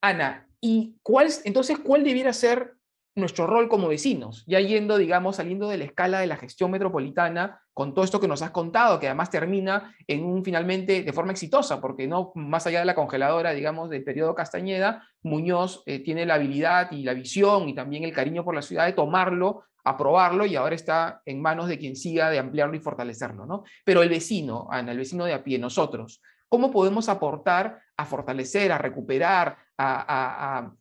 Ana, 0.00 0.48
¿y 0.62 0.96
cuál, 1.02 1.28
entonces 1.44 1.78
cuál 1.78 2.02
debiera 2.02 2.32
ser 2.32 2.74
nuestro 3.14 3.46
rol 3.46 3.68
como 3.68 3.88
vecinos? 3.88 4.44
Ya 4.46 4.60
yendo, 4.60 4.96
digamos, 4.96 5.36
saliendo 5.36 5.68
de 5.68 5.78
la 5.78 5.84
escala 5.84 6.20
de 6.20 6.26
la 6.26 6.36
gestión 6.36 6.70
metropolitana 6.70 7.60
con 7.74 7.94
todo 7.94 8.04
esto 8.04 8.20
que 8.20 8.28
nos 8.28 8.42
has 8.42 8.50
contado, 8.50 8.98
que 8.98 9.06
además 9.06 9.30
termina 9.30 9.94
en 10.06 10.24
un 10.24 10.44
finalmente 10.44 11.02
de 11.02 11.12
forma 11.12 11.32
exitosa, 11.32 11.80
porque 11.80 12.06
no 12.06 12.32
más 12.34 12.66
allá 12.66 12.80
de 12.80 12.84
la 12.84 12.94
congeladora, 12.94 13.52
digamos, 13.52 13.90
del 13.90 14.04
periodo 14.04 14.34
Castañeda, 14.34 15.06
Muñoz 15.22 15.82
eh, 15.86 16.00
tiene 16.00 16.26
la 16.26 16.34
habilidad 16.34 16.90
y 16.92 17.02
la 17.02 17.14
visión 17.14 17.68
y 17.68 17.74
también 17.74 18.04
el 18.04 18.12
cariño 18.12 18.44
por 18.44 18.54
la 18.54 18.62
ciudad 18.62 18.86
de 18.86 18.92
tomarlo, 18.92 19.64
aprobarlo 19.84 20.46
y 20.46 20.56
ahora 20.56 20.74
está 20.74 21.22
en 21.24 21.40
manos 21.40 21.68
de 21.68 21.78
quien 21.78 21.96
siga 21.96 22.30
de 22.30 22.38
ampliarlo 22.38 22.76
y 22.76 22.80
fortalecerlo, 22.80 23.46
¿no? 23.46 23.64
Pero 23.84 24.02
el 24.02 24.08
vecino, 24.08 24.68
Ana, 24.70 24.92
el 24.92 24.98
vecino 24.98 25.24
de 25.24 25.34
a 25.34 25.42
pie, 25.42 25.58
nosotros, 25.58 26.22
¿cómo 26.48 26.70
podemos 26.70 27.08
aportar 27.08 27.80
a 27.96 28.04
fortalecer, 28.04 28.70
a 28.70 28.78
recuperar, 28.78 29.56
a, 29.76 30.72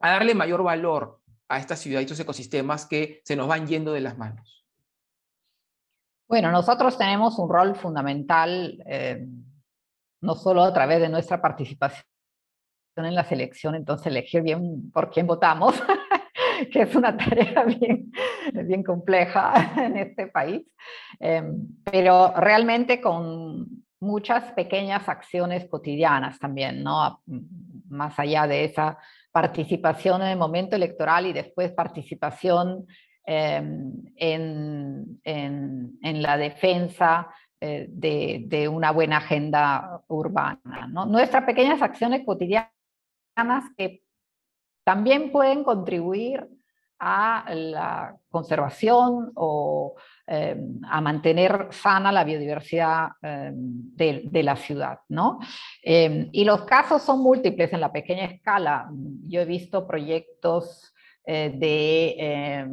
a 0.00 0.10
darle 0.10 0.34
mayor 0.34 0.62
valor 0.62 1.17
a 1.48 1.58
esta 1.58 1.76
ciudad 1.76 2.00
y 2.00 2.04
estos 2.04 2.20
ecosistemas 2.20 2.86
que 2.86 3.20
se 3.24 3.36
nos 3.36 3.48
van 3.48 3.66
yendo 3.66 3.92
de 3.92 4.00
las 4.00 4.18
manos? 4.18 4.66
Bueno, 6.28 6.52
nosotros 6.52 6.98
tenemos 6.98 7.38
un 7.38 7.48
rol 7.48 7.74
fundamental, 7.74 8.82
eh, 8.86 9.26
no 10.20 10.34
solo 10.34 10.62
a 10.62 10.74
través 10.74 11.00
de 11.00 11.08
nuestra 11.08 11.40
participación 11.40 12.04
en 12.96 13.14
la 13.14 13.24
selección, 13.24 13.74
entonces 13.74 14.08
elegir 14.08 14.42
bien 14.42 14.90
por 14.92 15.10
quién 15.10 15.26
votamos, 15.26 15.74
que 16.72 16.82
es 16.82 16.94
una 16.94 17.16
tarea 17.16 17.64
bien, 17.64 18.12
bien 18.52 18.82
compleja 18.82 19.72
en 19.82 19.96
este 19.96 20.26
país, 20.26 20.66
eh, 21.18 21.42
pero 21.84 22.34
realmente 22.36 23.00
con 23.00 23.66
muchas 24.00 24.52
pequeñas 24.52 25.08
acciones 25.08 25.66
cotidianas 25.68 26.38
también, 26.38 26.82
¿no? 26.82 27.22
Más 27.88 28.18
allá 28.18 28.46
de 28.46 28.64
esa 28.64 28.98
participación 29.32 30.22
en 30.22 30.28
el 30.28 30.38
momento 30.38 30.76
electoral 30.76 31.26
y 31.26 31.32
después 31.32 31.72
participación 31.72 32.86
Em, 33.30 33.92
en, 34.16 35.20
en, 35.22 36.22
la 36.22 36.38
defensa 36.38 37.28
eh, 37.60 37.86
de, 37.90 38.44
de, 38.46 38.68
una 38.68 38.90
buena 38.90 39.18
agenda 39.18 40.02
urbana. 40.08 40.88
Nuestras 41.06 41.44
pequeñas 41.44 41.82
acciones 41.82 42.24
cotidianas 42.24 42.70
que 43.76 44.02
también 44.82 45.30
pueden 45.30 45.62
contribuir 45.62 46.48
a 46.98 47.44
la 47.54 48.16
conservación 48.28 49.32
o 49.34 49.94
em, 50.26 50.80
a 50.84 51.00
mantener 51.00 51.68
sana 51.70 52.12
la 52.12 52.24
biodiversidad 52.24 53.10
em, 53.22 53.54
de, 53.94 54.42
la 54.42 54.56
ciudad. 54.56 54.98
¿no? 55.08 55.38
y 55.82 56.44
los 56.44 56.62
casos 56.62 57.02
son 57.02 57.20
múltiples 57.20 57.72
en 57.72 57.80
la 57.80 57.92
pequeña 57.92 58.24
escala. 58.24 58.88
Yo 59.26 59.40
he 59.40 59.44
visto 59.44 59.86
proyectos 59.86 60.92
eh, 61.30 61.52
de 61.54 62.16
eh, 62.18 62.66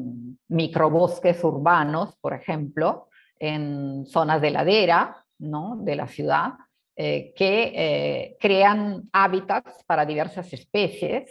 microbosques 0.48 1.44
urbanos, 1.44 2.16
por 2.22 2.34
ejemplo, 2.34 3.10
en 3.38 4.06
zonas 4.06 4.40
de 4.40 4.50
ladera 4.50 5.26
¿no? 5.40 5.76
de 5.82 5.98
la 5.98 6.08
ciudad, 6.08 6.54
eh, 6.96 7.34
que 7.36 8.38
crean 8.40 9.10
hábitats 9.12 9.84
para 9.84 10.06
diversas 10.06 10.54
especies 10.54 11.30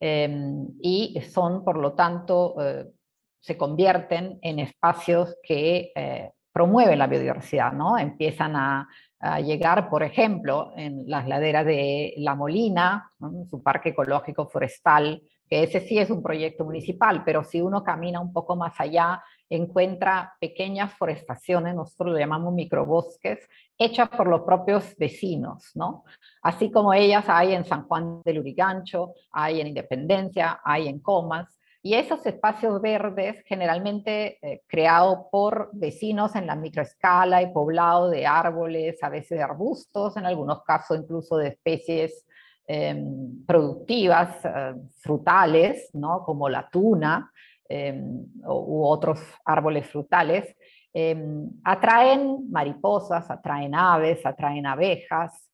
y 0.00 1.20
son, 1.30 1.62
por 1.62 1.76
lo 1.76 1.92
tanto, 1.92 2.54
se 3.38 3.56
convierten 3.56 4.38
en 4.40 4.58
espacios 4.58 5.36
que 5.42 5.92
promueven 6.52 6.98
la 6.98 7.06
biodiversidad, 7.06 7.72
¿no? 7.72 7.98
Empiezan 7.98 8.56
a, 8.56 8.88
llegar, 9.44 9.90
por 9.90 10.02
ejemplo, 10.02 10.72
en 10.76 11.04
las 11.06 11.28
laderas 11.28 11.66
de 11.66 12.14
La 12.16 12.34
Molina, 12.34 13.12
su 13.50 13.62
parque 13.62 13.90
ecológico 13.90 14.48
forestal 14.48 15.22
que 15.50 15.64
ese 15.64 15.80
sí 15.80 15.98
es 15.98 16.10
un 16.10 16.22
proyecto 16.22 16.64
municipal, 16.64 17.24
pero 17.24 17.42
si 17.42 17.60
uno 17.60 17.82
camina 17.82 18.20
un 18.20 18.32
poco 18.32 18.54
más 18.54 18.78
allá, 18.78 19.20
encuentra 19.48 20.36
pequeñas 20.40 20.94
forestaciones, 20.94 21.74
nosotros 21.74 22.12
lo 22.12 22.18
llamamos 22.20 22.54
microbosques, 22.54 23.48
hechas 23.76 24.08
por 24.10 24.28
los 24.28 24.42
propios 24.42 24.96
vecinos, 24.96 25.72
¿no? 25.74 26.04
Así 26.40 26.70
como 26.70 26.94
ellas 26.94 27.24
hay 27.26 27.54
en 27.54 27.64
San 27.64 27.88
Juan 27.88 28.22
del 28.24 28.38
Urigancho, 28.38 29.14
hay 29.32 29.60
en 29.60 29.66
Independencia, 29.66 30.60
hay 30.64 30.86
en 30.86 31.00
Comas, 31.00 31.60
y 31.82 31.94
esos 31.94 32.24
espacios 32.26 32.80
verdes 32.80 33.42
generalmente 33.46 34.38
eh, 34.42 34.62
creados 34.66 35.26
por 35.32 35.70
vecinos 35.72 36.36
en 36.36 36.46
la 36.46 36.54
microescala 36.54 37.42
y 37.42 37.52
poblado 37.52 38.10
de 38.10 38.26
árboles, 38.26 39.02
a 39.02 39.08
veces 39.08 39.38
de 39.38 39.42
arbustos, 39.42 40.16
en 40.16 40.26
algunos 40.26 40.62
casos 40.62 40.98
incluso 40.98 41.38
de 41.38 41.48
especies 41.48 42.26
Em, 42.72 43.44
productivas, 43.46 44.44
eh, 44.44 44.74
frutales, 45.00 45.90
¿no? 45.92 46.22
como 46.22 46.48
la 46.48 46.68
tuna 46.70 47.32
em, 47.68 48.24
u 48.46 48.84
otros 48.84 49.18
árboles 49.44 49.88
frutales, 49.88 50.56
em, 50.94 51.50
atraen 51.64 52.48
mariposas, 52.48 53.28
atraen 53.28 53.74
aves, 53.74 54.24
atraen 54.24 54.66
abejas, 54.66 55.50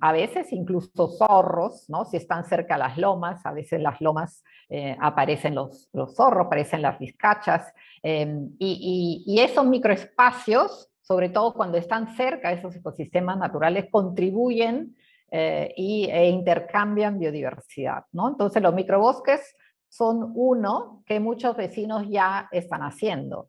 a 0.00 0.12
veces 0.12 0.52
incluso 0.52 1.06
zorros, 1.16 1.88
¿no? 1.88 2.04
si 2.04 2.16
están 2.16 2.44
cerca 2.44 2.76
las 2.76 2.98
lomas, 2.98 3.46
a 3.46 3.52
veces 3.52 3.80
las 3.80 4.00
lomas 4.00 4.42
eh, 4.68 4.96
aparecen 5.00 5.54
los, 5.54 5.88
los, 5.92 6.16
zorros, 6.16 6.46
aparecen 6.46 6.82
las 6.82 6.98
vizcachas, 6.98 7.72
y, 8.02 9.22
y 9.24 9.40
esos 9.40 9.64
microespacios, 9.64 10.90
sobre 11.02 11.28
todo 11.28 11.54
cuando 11.54 11.78
están 11.78 12.16
cerca 12.16 12.50
esos 12.50 12.74
ecosistemas 12.74 13.38
naturales, 13.38 13.86
contribuyen 13.92 14.96
eh, 15.32 15.72
y, 15.76 16.06
e 16.10 16.28
intercambian 16.28 17.18
biodiversidad. 17.18 18.04
¿no? 18.12 18.28
Entonces 18.28 18.60
los 18.60 18.74
microbosques 18.74 19.54
son 19.88 20.32
uno 20.34 21.04
que 21.06 21.20
muchos 21.20 21.56
vecinos 21.56 22.04
ya 22.08 22.48
están 22.50 22.82
haciendo. 22.82 23.48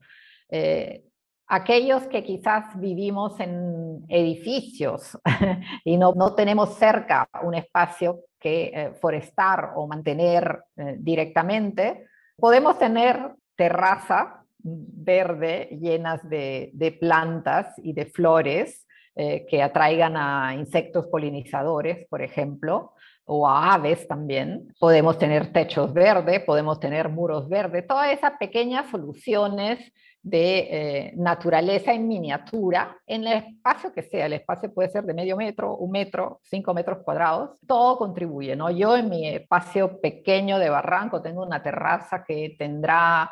Eh, 0.50 1.04
aquellos 1.48 2.04
que 2.04 2.24
quizás 2.24 2.80
vivimos 2.80 3.39
en 3.39 4.06
edificios 4.10 5.17
y 5.84 5.98
no, 5.98 6.13
no, 6.13 6.36
tenemos 6.36 6.76
cerca 6.76 7.28
un 7.41 7.56
espacio 7.56 8.26
que 8.39 8.72
eh, 8.74 8.94
forestar 9.02 9.72
o 9.76 9.88
mantener 9.88 10.63
directamente, 10.98 12.08
podemos 12.38 12.78
tener 12.78 13.34
terraza 13.56 14.44
verde 14.60 15.78
llenas 15.82 16.28
de, 16.30 16.70
de 16.74 16.91
plantas 16.91 17.74
y 17.80 17.94
de 17.94 18.06
flores 18.06 18.86
eh, 19.15 19.45
que 19.50 19.62
atraigan 19.62 20.15
a 20.15 20.56
insectos 20.56 21.08
polinizadores, 21.08 22.08
por 22.08 22.21
ejemplo, 22.21 22.93
o 23.26 23.47
a 23.47 23.74
aves 23.74 24.08
también. 24.08 24.74
Podemos 24.80 25.17
tener 25.17 25.52
techos 25.54 25.93
verdes, 25.93 26.41
podemos 26.41 26.80
tener 26.80 27.10
muros 27.10 27.47
verdes, 27.50 27.88
todas 27.88 28.12
esas 28.12 28.34
pequeñas 28.39 28.89
soluciones 28.89 29.80
de 30.24 30.60
eh, 30.60 31.13
naturaleza 31.15 31.93
en 31.93 32.08
miniatura 32.08 32.95
en 33.08 33.26
el 33.26 33.38
espacio 33.38 33.91
que 33.91 34.04
sea. 34.04 34.28
El 34.28 34.34
espacio 34.34 34.71
puede 34.74 34.89
ser 34.89 35.04
de 35.04 35.13
medio 35.13 35.36
metro, 35.36 35.76
un 35.78 35.91
metro, 35.91 36.39
cinco 36.43 36.74
metros 36.74 37.00
cuadrados. 37.04 37.58
Todo 37.65 37.97
contribuye, 37.97 38.56
¿no? 38.56 38.69
Yo 38.69 38.95
en 38.95 39.10
mi 39.10 39.28
espacio 39.28 40.00
pequeño 40.00 40.60
de 40.60 40.69
Barranco 40.69 41.21
tengo 41.21 41.43
una 41.43 41.63
terraza 41.63 42.24
que 42.24 42.56
tendrá 42.58 43.32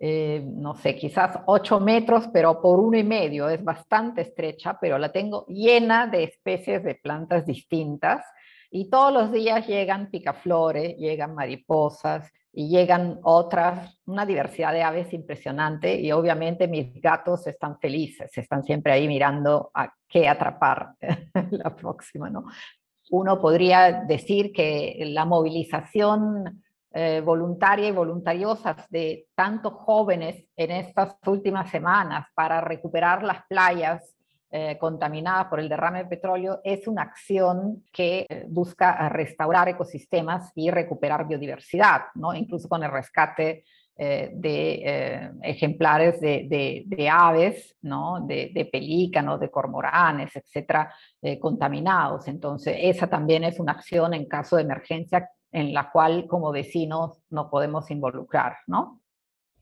eh, 0.00 0.42
no 0.44 0.74
sé, 0.74 0.96
quizás 0.96 1.38
8 1.46 1.80
metros, 1.80 2.28
pero 2.32 2.60
por 2.60 2.80
uno 2.80 2.98
y 2.98 3.04
medio, 3.04 3.48
es 3.48 3.62
bastante 3.62 4.22
estrecha, 4.22 4.76
pero 4.80 4.98
la 4.98 5.12
tengo 5.12 5.46
llena 5.46 6.06
de 6.08 6.24
especies 6.24 6.82
de 6.82 6.96
plantas 6.96 7.46
distintas 7.46 8.24
y 8.70 8.90
todos 8.90 9.12
los 9.12 9.30
días 9.30 9.66
llegan 9.68 10.10
picaflores, 10.10 10.96
llegan 10.96 11.34
mariposas 11.34 12.32
y 12.52 12.68
llegan 12.68 13.20
otras, 13.22 13.96
una 14.06 14.26
diversidad 14.26 14.72
de 14.72 14.82
aves 14.82 15.12
impresionante 15.12 16.00
y 16.00 16.10
obviamente 16.10 16.66
mis 16.66 17.00
gatos 17.00 17.46
están 17.46 17.78
felices, 17.78 18.36
están 18.36 18.64
siempre 18.64 18.92
ahí 18.92 19.06
mirando 19.06 19.70
a 19.74 19.92
qué 20.08 20.28
atrapar 20.28 20.94
la 21.50 21.74
próxima, 21.74 22.30
¿no? 22.30 22.46
Uno 23.10 23.40
podría 23.40 24.04
decir 24.08 24.52
que 24.52 25.04
la 25.06 25.24
movilización 25.24 26.63
eh, 26.96 27.20
voluntaria 27.22 27.88
y 27.88 27.90
voluntariosas 27.90 28.88
de 28.88 29.26
tantos 29.34 29.72
jóvenes 29.72 30.46
en 30.54 30.70
estas 30.70 31.16
últimas 31.26 31.68
semanas 31.68 32.28
para 32.36 32.60
recuperar 32.60 33.24
las 33.24 33.44
playas 33.48 34.14
eh, 34.52 34.78
contaminadas 34.78 35.46
por 35.46 35.58
el 35.58 35.68
derrame 35.68 36.04
de 36.04 36.08
petróleo 36.08 36.60
es 36.62 36.86
una 36.86 37.02
acción 37.02 37.82
que 37.92 38.26
eh, 38.28 38.44
busca 38.48 39.08
restaurar 39.08 39.68
ecosistemas 39.70 40.52
y 40.54 40.70
recuperar 40.70 41.26
biodiversidad, 41.26 42.02
¿no? 42.14 42.32
incluso 42.32 42.68
con 42.68 42.84
el 42.84 42.92
rescate 42.92 43.64
de 43.96 45.30
ejemplares 45.42 46.20
de, 46.20 47.08
aves, 47.12 47.76
¿no? 47.82 48.26
de, 48.26 48.50
de, 48.52 48.64
pelícanos, 48.64 49.38
de 49.38 49.52
cormoranes, 49.52 50.34
etcétera, 50.34 50.92
contaminados. 51.40 52.26
Entonces, 52.26 52.76
esa 52.80 53.06
también 53.06 53.44
es 53.44 53.60
una 53.60 53.70
acción 53.70 54.12
en 54.12 54.26
caso 54.26 54.56
de 54.56 54.62
emergencia 54.62 55.30
en 55.54 55.72
la 55.72 55.90
cual 55.92 56.26
como 56.26 56.50
vecinos 56.50 57.22
nos 57.30 57.48
podemos 57.48 57.88
involucrar, 57.90 58.56
¿no? 58.66 59.00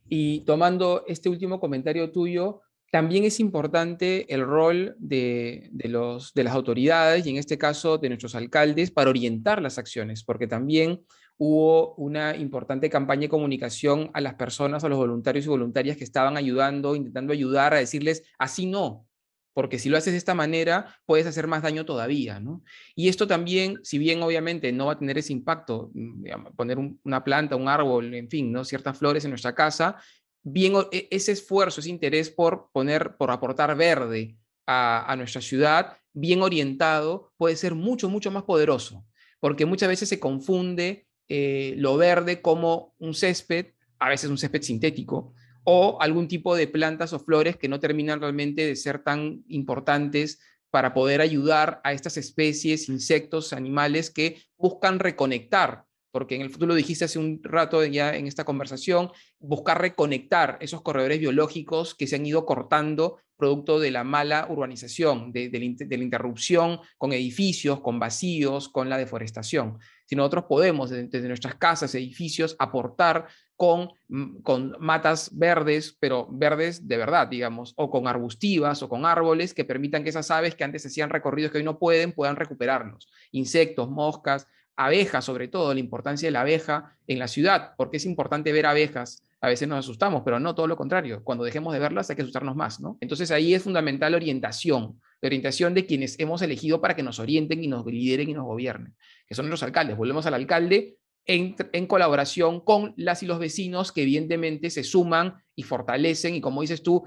Y 0.09 0.41
tomando 0.41 1.05
este 1.07 1.29
último 1.29 1.61
comentario 1.61 2.11
tuyo, 2.11 2.63
también 2.91 3.25
es 3.25 3.41
importante 3.41 4.33
el 4.33 4.45
rol 4.45 4.97
de, 4.99 5.71
los, 5.85 6.33
de 6.33 6.45
las 6.45 6.55
autoridades 6.55 7.27
y 7.27 7.31
en 7.31 7.37
este 7.37 7.59
caso 7.59 7.99
de 7.99 8.09
nuestros 8.09 8.35
alcaldes 8.35 8.91
para 8.91 9.11
orientar 9.11 9.61
las 9.61 9.77
acciones, 9.77 10.25
porque 10.25 10.47
también 10.47 11.03
hubo 11.37 11.95
una 11.97 12.37
importante 12.37 12.89
campaña 12.89 13.23
de 13.23 13.29
comunicación 13.29 14.11
a 14.15 14.23
las 14.23 14.35
personas, 14.35 14.85
a 14.85 14.89
los 14.89 14.99
voluntarios 14.99 15.45
y 15.45 15.51
voluntarias 15.51 15.99
que 15.99 16.05
estaban 16.05 16.39
ayudando, 16.39 16.97
intentando 16.97 17.35
ayudar 17.35 17.75
a 17.75 17.79
decirles, 17.79 18.25
así 18.39 18.65
no, 18.65 19.07
porque 19.55 19.79
si 19.79 19.89
lo 19.89 19.99
haces 19.99 20.13
de 20.13 20.19
esta 20.19 20.35
manera, 20.35 20.97
puedes 21.05 21.27
hacer 21.27 21.47
más 21.47 21.63
daño 21.63 21.85
todavía, 21.85 22.41
¿no? 22.41 22.63
Y 22.95 23.09
esto 23.09 23.27
también, 23.27 23.79
si 23.83 23.99
bien 23.99 24.23
obviamente 24.23 24.73
no 24.73 24.87
va 24.87 24.93
a 24.93 24.99
tener 24.99 25.19
ese 25.19 25.33
impacto, 25.33 25.91
mm, 25.95 26.55
poner 26.57 26.79
una 27.05 27.25
planta, 27.25 27.57
un 27.57 27.69
árbol, 27.69 28.15
en 28.15 28.29
fin. 28.29 28.53
Ciertas 28.65 28.99
flores 28.99 29.25
en 29.25 29.31
nuestra 29.31 29.55
casa, 29.55 29.97
bien 30.43 30.75
e, 30.91 31.09
ese 31.11 31.33
esfuerzo, 31.33 31.81
ese 31.81 31.91
interés 31.91 32.31
por 32.31 32.71
poner, 32.73 33.17
por 33.17 33.31
aportar 33.31 33.77
verde 33.77 34.37
a, 34.67 35.15
nuestra 35.19 35.41
ciudad, 35.43 35.99
bien 36.15 36.41
orientado, 36.41 37.33
puede 37.37 37.57
ser 37.57 37.75
mucho, 37.75 38.09
mucho 38.09 38.31
más 38.31 38.45
poderoso, 38.45 39.05
porque 39.41 39.67
muchas 39.67 39.89
veces 39.89 40.09
se 40.09 40.19
confunde 40.19 41.07
eh, 41.29 41.75
lo 41.77 41.97
verde 41.97 42.41
como 42.41 42.95
un 42.99 43.13
césped, 43.13 43.75
a 43.99 44.09
veces 44.09 44.31
un 44.31 44.39
césped 44.39 44.63
sintético, 44.63 45.35
o 45.65 45.99
algún 46.01 46.29
tipo 46.29 46.55
de 46.57 46.67
plantas 46.67 47.13
o 47.13 47.19
flores 47.19 47.57
que 47.57 47.69
no 47.69 47.81
terminan 47.81 48.21
realmente 48.21 48.67
de 48.67 48.77
ser 48.77 49.03
tan 49.03 49.45
importantes 49.49 50.41
para 50.71 50.95
poder 50.95 51.21
ayudar 51.21 51.81
a 51.85 51.93
estas 51.93 52.17
especies, 52.17 52.89
insectos, 52.89 53.53
animales 53.53 54.11
que 54.11 54.43
buscan 54.57 54.99
reconectar 54.99 55.85
porque 56.13 56.37
en 56.37 56.43
el 56.43 56.51
futuro 56.51 56.69
lo 56.69 56.75
dijiste 56.75 57.07
hace 57.07 57.19
un 57.19 57.41
rato 57.43 57.85
ya 57.85 58.15
en 58.15 58.27
esta 58.27 58.45
conversación, 58.45 59.11
buscar 59.41 59.81
reconectar 59.81 60.59
esos 60.61 60.83
corredores 60.83 61.19
biológicos 61.19 61.95
que 61.95 62.07
se 62.07 62.17
han 62.17 62.27
ido 62.27 62.45
cortando 62.45 63.19
producto 63.37 63.81
de 63.81 63.91
la 63.91 64.05
mala 64.05 64.47
urbanización, 64.49 65.33
de, 65.33 65.51
la 65.51 66.05
interrupción 66.05 66.79
con 66.99 67.13
edificios, 67.13 67.81
con 67.81 67.99
vacíos, 67.99 68.69
con 68.69 68.89
la 68.89 68.99
deforestación. 68.99 69.79
Si 70.05 70.15
nosotros 70.15 70.45
podemos 70.49 70.91
desde, 70.91 71.27
nuestras 71.27 71.57
casas, 71.57 71.95
edificios, 71.95 72.55
aportar 72.59 73.27
con, 73.63 73.93
mm, 74.09 74.43
con 74.43 74.75
matas 74.81 75.31
verdes, 75.39 75.97
pero 76.01 76.27
verdes 76.33 76.89
de 76.89 76.97
verdad, 76.97 77.29
digamos, 77.29 77.75
o 77.77 77.91
con 77.93 78.09
arbustivas 78.09 78.83
o 78.83 78.89
con 78.89 79.07
árboles 79.07 79.55
que 79.55 79.65
permitan 79.65 80.03
que 80.03 80.09
esas 80.11 80.33
aves 80.33 80.57
que 80.57 80.65
antes 80.65 80.85
hacían 80.85 81.11
recorridos 81.11 81.53
que 81.53 81.59
hoy 81.59 81.63
no 81.63 81.79
pueden, 81.79 82.11
puedan 82.11 82.35
recuperarlos. 82.35 83.07
Insectos, 83.31 83.89
moscas, 83.89 84.49
abejas, 84.75 85.25
sobre 85.25 85.47
todo, 85.47 85.73
la 85.75 85.79
importancia 85.79 86.27
de 86.27 86.33
la 86.33 86.41
abeja 86.41 86.97
en 87.07 87.21
la 87.21 87.29
ciudad, 87.29 87.75
porque 87.77 87.99
es 87.99 88.05
importante 88.05 88.51
ver 88.51 88.67
abejas. 88.67 89.23
A 89.41 89.47
veces 89.47 89.69
nos 89.69 89.79
asustamos, 89.79 90.23
pero 90.25 90.41
no 90.41 90.57
todo 90.57 90.67
lo 90.67 90.77
contrario. 90.77 91.23
Cuando 91.23 91.45
dejemos 91.45 91.73
de 91.73 91.79
verlas 91.79 92.11
hay 92.11 92.17
que 92.17 92.23
asustarnos 92.23 92.57
más, 92.57 92.81
¿no? 92.81 92.99
Entonces 93.01 93.31
ahí 93.31 93.55
es 93.55 93.63
fundamental 93.63 94.17
orientación, 94.17 95.01
la 95.21 95.29
orientación 95.29 95.73
de 95.73 95.87
quienes 95.87 96.19
hemos 96.19 96.43
elegido 96.43 96.81
para 96.81 96.97
que 96.97 97.05
nos 97.05 97.21
orienten 97.21 97.63
y 97.63 97.69
nos 97.69 97.87
lideren 97.87 98.29
y 98.29 98.35
nos 98.35 98.45
gobiernen, 98.45 98.97
que 99.25 99.37
son 99.37 99.49
los 99.49 99.63
alcaldes. 99.63 99.97
Volvemos 99.97 100.27
al 100.27 100.35
alcalde 100.35 100.97
en, 101.27 101.87
colaboración 101.87 102.61
con 102.61 102.95
las 102.97 103.23
y 103.23 103.27
los 103.27 103.39
vecinos 103.39 103.93
que 103.93 104.03
evidentemente 104.03 104.71
se 104.71 104.83
suman 104.83 105.37
y 105.55 105.63
fortalecen 105.63 106.35
y 106.35 106.41
como 106.41 106.63
dices 106.63 106.83
tú, 106.83 107.05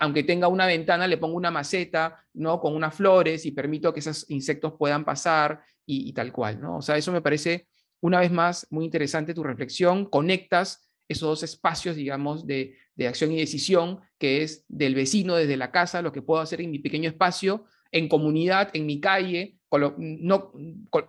aunque 0.00 0.24
tenga 0.24 0.48
una 0.48 0.66
ventana, 0.66 1.06
le 1.06 1.18
pongo 1.18 1.36
una 1.36 1.50
maceta, 1.50 2.24
¿no? 2.32 2.60
Con 2.60 2.74
unas 2.74 2.94
flores 2.94 3.46
y 3.46 3.52
permito 3.52 3.92
que 3.92 4.00
esos 4.00 4.28
insectos 4.30 4.74
puedan 4.78 5.04
pasar 5.04 5.62
y, 5.86 6.12
tal 6.12 6.32
cual, 6.32 6.60
¿no? 6.60 6.78
O 6.78 6.82
sea, 6.82 6.96
eso 6.96 7.12
me 7.12 7.20
parece 7.20 7.68
una 8.00 8.20
vez 8.20 8.32
más 8.32 8.66
muy 8.70 8.84
interesante 8.84 9.34
tu 9.34 9.42
reflexión, 9.42 10.06
conectas 10.06 10.90
esos 11.08 11.28
dos 11.28 11.42
espacios, 11.42 11.96
digamos, 11.96 12.46
de, 12.46 12.76
de 12.96 13.06
acción 13.06 13.30
y 13.32 13.36
decisión, 13.36 14.00
que 14.18 14.42
es 14.42 14.64
del 14.68 14.94
vecino 14.94 15.36
desde 15.36 15.56
la 15.56 15.70
casa, 15.70 16.02
lo 16.02 16.12
que 16.12 16.22
puedo 16.22 16.40
hacer 16.40 16.60
en 16.60 16.70
mi 16.70 16.78
pequeño 16.78 17.08
espacio, 17.08 17.66
en 17.92 18.08
comunidad, 18.08 18.70
en 18.72 18.86
mi 18.86 19.00
calle, 19.00 19.58
no, 19.78 20.52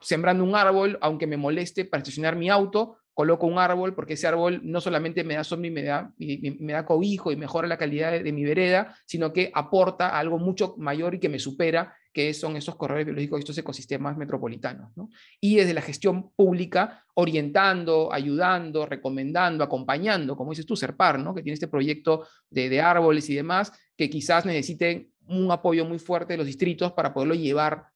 sembrando 0.01 0.43
un 0.43 0.55
árbol, 0.55 0.97
aunque 1.01 1.27
me 1.27 1.37
moleste 1.37 1.85
para 1.85 2.01
estacionar 2.01 2.35
mi 2.35 2.49
auto, 2.49 2.97
coloco 3.15 3.47
un 3.47 3.57
árbol 3.57 3.95
porque 3.95 4.13
ese 4.13 4.27
árbol 4.27 4.59
no 4.63 4.81
solamente 4.81 5.23
me 5.23 5.35
da 5.35 5.43
sombra 5.45 5.69
y 5.69 5.71
me 5.71 5.83
da, 5.83 6.13
me 6.17 6.73
da 6.73 6.85
cobijo 6.85 7.31
y 7.31 7.37
mejora 7.37 7.65
la 7.65 7.77
calidad 7.77 8.11
de, 8.11 8.31
mi 8.33 8.43
vereda, 8.43 8.93
sino 9.05 9.31
que 9.31 9.51
aporta 9.53 10.19
algo 10.19 10.37
mucho 10.37 10.75
mayor 10.77 11.15
y 11.15 11.19
que 11.19 11.29
me 11.29 11.39
supera, 11.39 11.95
que 12.11 12.33
son 12.33 12.57
esos 12.57 12.75
corredores 12.75 13.05
biológicos 13.05 13.39
y 13.39 13.41
estos 13.41 13.57
ecosistemas 13.57 14.17
metropolitanos. 14.17 14.91
Y 15.39 15.55
desde 15.55 15.73
la 15.73 15.81
gestión 15.81 16.31
pública, 16.35 17.05
orientando, 17.13 18.11
ayudando, 18.11 18.85
recomendando, 18.85 19.63
acompañando, 19.63 20.35
como 20.35 20.51
dices 20.51 20.65
tú, 20.65 20.75
Serpar, 20.75 21.17
¿no? 21.17 21.33
que 21.33 21.41
tiene 21.41 21.53
este 21.53 21.69
proyecto 21.69 22.27
de, 22.49 22.67
de 22.67 22.81
árboles 22.81 23.29
y 23.29 23.35
demás, 23.35 23.71
que 23.95 24.09
quizás 24.09 24.45
necesiten 24.45 25.09
un 25.27 25.49
apoyo 25.51 25.85
muy 25.85 25.99
fuerte 25.99 26.33
de 26.33 26.37
los 26.37 26.47
distritos 26.47 26.91
para 26.91 27.13
poderlo 27.13 27.33
llevar 27.33 27.94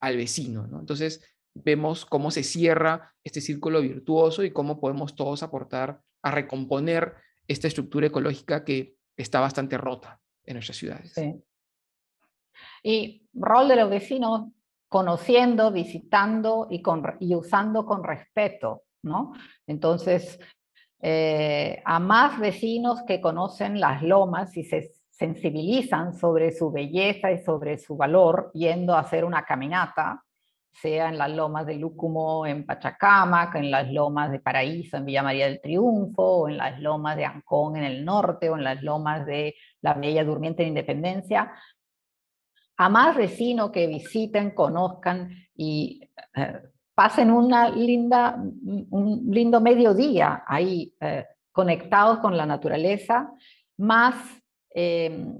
al 0.00 0.16
vecino. 0.16 0.66
¿no? 0.66 0.80
Entonces, 0.80 1.22
vemos 1.54 2.06
cómo 2.06 2.30
se 2.30 2.42
cierra 2.42 3.14
este 3.24 3.40
círculo 3.40 3.80
virtuoso 3.80 4.44
y 4.44 4.52
cómo 4.52 4.80
podemos 4.80 5.14
todos 5.14 5.42
aportar 5.42 6.00
a 6.22 6.30
recomponer 6.30 7.14
esta 7.46 7.68
estructura 7.68 8.06
ecológica 8.06 8.64
que 8.64 8.96
está 9.16 9.40
bastante 9.40 9.76
rota 9.76 10.20
en 10.44 10.54
nuestras 10.54 10.78
ciudades. 10.78 11.14
Y 12.82 13.28
rol 13.34 13.68
de 13.68 13.76
los 13.76 13.90
vecinos 13.90 14.48
conociendo, 14.88 15.70
visitando 15.70 16.66
y, 16.70 16.82
con, 16.82 17.04
y 17.20 17.34
usando 17.34 17.86
con 17.86 18.02
respeto, 18.02 18.82
¿no? 19.02 19.32
Entonces, 19.66 20.38
eh, 21.00 21.80
a 21.84 21.98
más 22.00 22.38
vecinos 22.38 23.02
que 23.06 23.20
conocen 23.20 23.80
las 23.80 24.02
lomas 24.02 24.56
y 24.56 24.64
se 24.64 24.90
sensibilizan 25.20 26.14
sobre 26.14 26.50
su 26.50 26.72
belleza 26.72 27.30
y 27.30 27.44
sobre 27.44 27.76
su 27.76 27.94
valor 27.94 28.50
yendo 28.54 28.94
a 28.94 29.00
hacer 29.00 29.26
una 29.26 29.44
caminata, 29.44 30.24
sea 30.72 31.10
en 31.10 31.18
las 31.18 31.30
lomas 31.30 31.66
de 31.66 31.74
Lúcumo 31.74 32.46
en 32.46 32.64
Pachacamac, 32.64 33.54
en 33.56 33.70
las 33.70 33.92
lomas 33.92 34.30
de 34.30 34.40
Paraíso 34.40 34.96
en 34.96 35.04
Villa 35.04 35.22
María 35.22 35.44
del 35.44 35.60
Triunfo, 35.60 36.22
o 36.22 36.48
en 36.48 36.56
las 36.56 36.80
lomas 36.80 37.18
de 37.18 37.26
Ancón 37.26 37.76
en 37.76 37.84
el 37.84 38.02
norte, 38.02 38.48
o 38.48 38.56
en 38.56 38.64
las 38.64 38.82
lomas 38.82 39.26
de 39.26 39.56
la 39.82 39.92
Bella 39.92 40.24
Durmiente 40.24 40.62
de 40.62 40.70
Independencia, 40.70 41.52
a 42.78 42.88
más 42.88 43.14
vecinos 43.14 43.70
que 43.72 43.88
visiten, 43.88 44.52
conozcan 44.52 45.28
y 45.54 46.00
eh, 46.34 46.62
pasen 46.94 47.30
una 47.30 47.68
linda, 47.68 48.42
un 48.90 49.26
lindo 49.30 49.60
mediodía 49.60 50.44
ahí 50.46 50.94
eh, 50.98 51.26
conectados 51.52 52.20
con 52.20 52.38
la 52.38 52.46
naturaleza, 52.46 53.30
más 53.76 54.39
Em, 54.72 55.36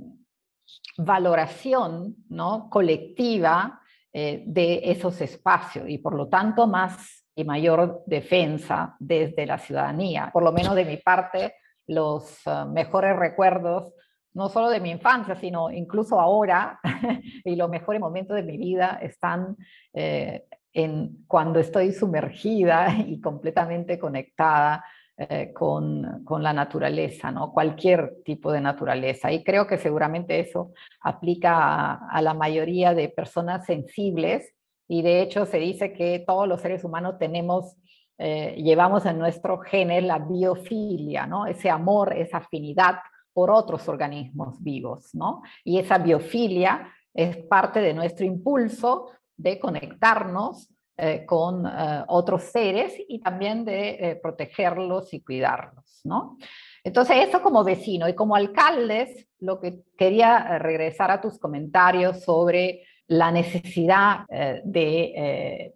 valoración 0.96 2.16
¿no? 2.28 2.68
colectiva 2.70 3.80
eh, 4.12 4.42
de 4.46 4.80
esos 4.84 5.20
espacios 5.20 5.88
y 5.88 5.98
por 5.98 6.14
lo 6.14 6.28
tanto 6.28 6.66
más 6.66 7.24
y 7.34 7.44
mayor 7.44 8.02
defensa 8.06 8.96
desde 8.98 9.46
la 9.46 9.58
ciudadanía. 9.58 10.30
Por 10.32 10.42
lo 10.42 10.52
menos 10.52 10.74
de 10.74 10.84
mi 10.84 10.96
parte, 10.96 11.54
los 11.86 12.46
eh, 12.46 12.64
mejores 12.72 13.16
recuerdos, 13.16 13.94
no 14.34 14.48
solo 14.48 14.68
de 14.68 14.80
mi 14.80 14.90
infancia, 14.90 15.34
sino 15.36 15.70
incluso 15.70 16.20
ahora, 16.20 16.80
y 17.44 17.56
los 17.56 17.70
mejores 17.70 18.00
momentos 18.00 18.36
de 18.36 18.42
mi 18.42 18.56
vida 18.56 18.98
están 19.02 19.56
eh, 19.92 20.44
en 20.72 21.24
cuando 21.26 21.58
estoy 21.58 21.92
sumergida 21.92 22.94
y 23.06 23.20
completamente 23.20 23.98
conectada 23.98 24.84
eh, 25.22 25.52
con, 25.52 26.24
con, 26.24 26.42
la 26.42 26.54
naturaleza, 26.54 27.30
¿no? 27.30 27.52
cualquier 27.52 28.22
tipo 28.24 28.50
de 28.50 28.62
naturaleza. 28.62 29.30
Y 29.30 29.44
creo 29.44 29.66
que 29.66 29.76
seguramente 29.76 30.40
eso 30.40 30.72
aplica 31.02 31.92
a, 32.08 32.22
la 32.22 32.32
mayoría 32.32 32.94
de 32.94 33.10
personas 33.10 33.66
sensibles 33.66 34.54
y 34.88 35.02
de 35.02 35.20
hecho 35.20 35.44
se 35.44 35.58
dice 35.58 35.92
que 35.92 36.24
todos 36.26 36.48
los 36.48 36.62
seres 36.62 36.84
humanos 36.84 37.18
tenemos, 37.18 37.76
eh, 38.16 38.54
llevamos 38.64 39.04
en 39.04 39.18
nuestro 39.18 39.58
genes 39.58 40.04
la 40.04 40.20
biofilia, 40.20 41.26
¿no? 41.26 41.44
ese 41.44 41.68
amor, 41.68 42.14
esa 42.16 42.38
afinidad 42.38 42.94
por 43.34 43.50
otros 43.50 43.90
organismos 43.90 44.58
vivos. 44.62 45.14
¿no? 45.14 45.42
Y 45.64 45.80
esa 45.80 45.98
biofilia 45.98 46.94
es 47.12 47.36
parte 47.36 47.80
de 47.80 47.92
nuestro 47.92 48.24
impulso 48.24 49.10
de 49.36 49.60
conectarnos 49.60 50.70
eh, 50.96 51.24
con 51.24 51.66
eh, 51.66 52.04
otros 52.08 52.42
seres 52.42 52.92
y 53.08 53.20
también 53.20 53.64
de 53.64 53.88
eh, 53.90 54.16
protegerlos 54.22 55.14
y 55.14 55.22
cuidarlos, 55.22 56.00
¿no? 56.04 56.36
Entonces, 56.84 57.28
eso 57.28 57.40
como 57.42 57.64
vecino 57.64 58.08
y 58.08 58.14
como 58.14 58.36
alcaldes, 58.36 59.26
lo 59.38 59.60
que 59.60 59.80
quería 59.96 60.58
regresar 60.58 61.10
a 61.10 61.20
tus 61.20 61.38
comentarios 61.38 62.22
sobre 62.22 62.82
la 63.06 63.32
necesidad 63.32 64.26
de 64.28 65.72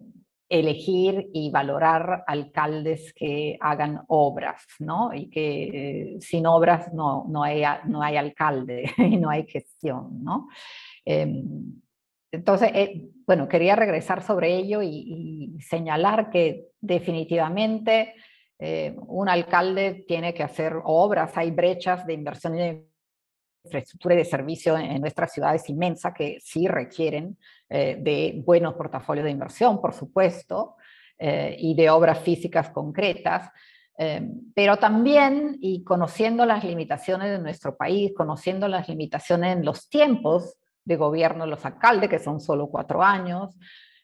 elegir 0.49 1.31
y 1.33 1.51
valorar 1.51 2.23
alcaldes 2.27 3.13
que 3.13 3.57
hagan 3.61 4.03
obras, 4.09 4.65
¿no? 4.79 5.13
Y 5.13 5.29
que 5.31 6.17
sin 6.21 6.47
obras 6.47 6.93
no, 6.93 7.27
no, 7.29 7.43
hay, 7.43 7.63
no 7.87 8.03
hay 8.03 8.17
alcalde 8.17 8.91
y 8.99 9.17
no 9.17 9.31
hay 9.31 9.47
gestión, 9.47 10.23
¿no? 10.23 10.49
Em, 11.05 11.83
entonces, 12.35 12.71
eh, 12.75 13.09
bueno, 13.27 13.49
quería 13.49 13.77
regresar 13.77 14.23
sobre 14.23 14.55
ello 14.55 14.83
y, 14.83 15.57
señalar 15.61 16.31
que 16.31 16.67
definitivamente 16.81 18.15
eh, 18.59 18.95
un 19.07 19.29
alcalde 19.29 20.05
tiene 20.07 20.35
que 20.35 20.43
hacer 20.43 20.75
obras, 20.85 21.37
hay 21.37 21.51
brechas 21.51 22.07
de 22.07 22.13
inversión 22.13 22.59
en 22.59 22.87
infraestructura 23.65 24.15
y 24.15 24.19
de 24.19 24.25
servicio 24.25 24.77
en, 24.77 25.01
nuestras 25.01 25.33
ciudades 25.33 25.69
inmensas 25.71 26.13
que 26.13 26.39
sí 26.41 26.69
requieren 26.69 27.39
eh, 27.71 27.97
de 27.99 28.43
buenos 28.45 28.75
portafolios 28.75 29.25
de 29.25 29.31
inversión, 29.31 29.81
por 29.81 29.95
supuesto, 29.95 30.77
y 31.17 31.75
de 31.77 31.89
obras 31.91 32.19
físicas 32.19 32.71
concretas. 32.71 33.49
Pero 34.55 34.77
también, 34.77 35.57
y 35.61 35.85
conociendo 35.85 36.45
las 36.45 36.65
limitaciones 36.65 37.31
de 37.31 37.39
nuestro 37.39 37.77
país, 37.77 38.13
conociendo 38.15 38.67
las 38.67 38.89
limitaciones 38.89 39.57
en 39.57 39.65
los 39.65 39.89
tiempos 39.89 40.59
de 40.85 40.97
gobierno 40.97 41.45
de 41.45 41.51
los 41.51 41.65
alcaldes, 41.65 42.11
que 42.11 42.19
son 42.19 42.41
solo 42.41 42.69
cuatro 42.69 43.03
años, 43.03 43.57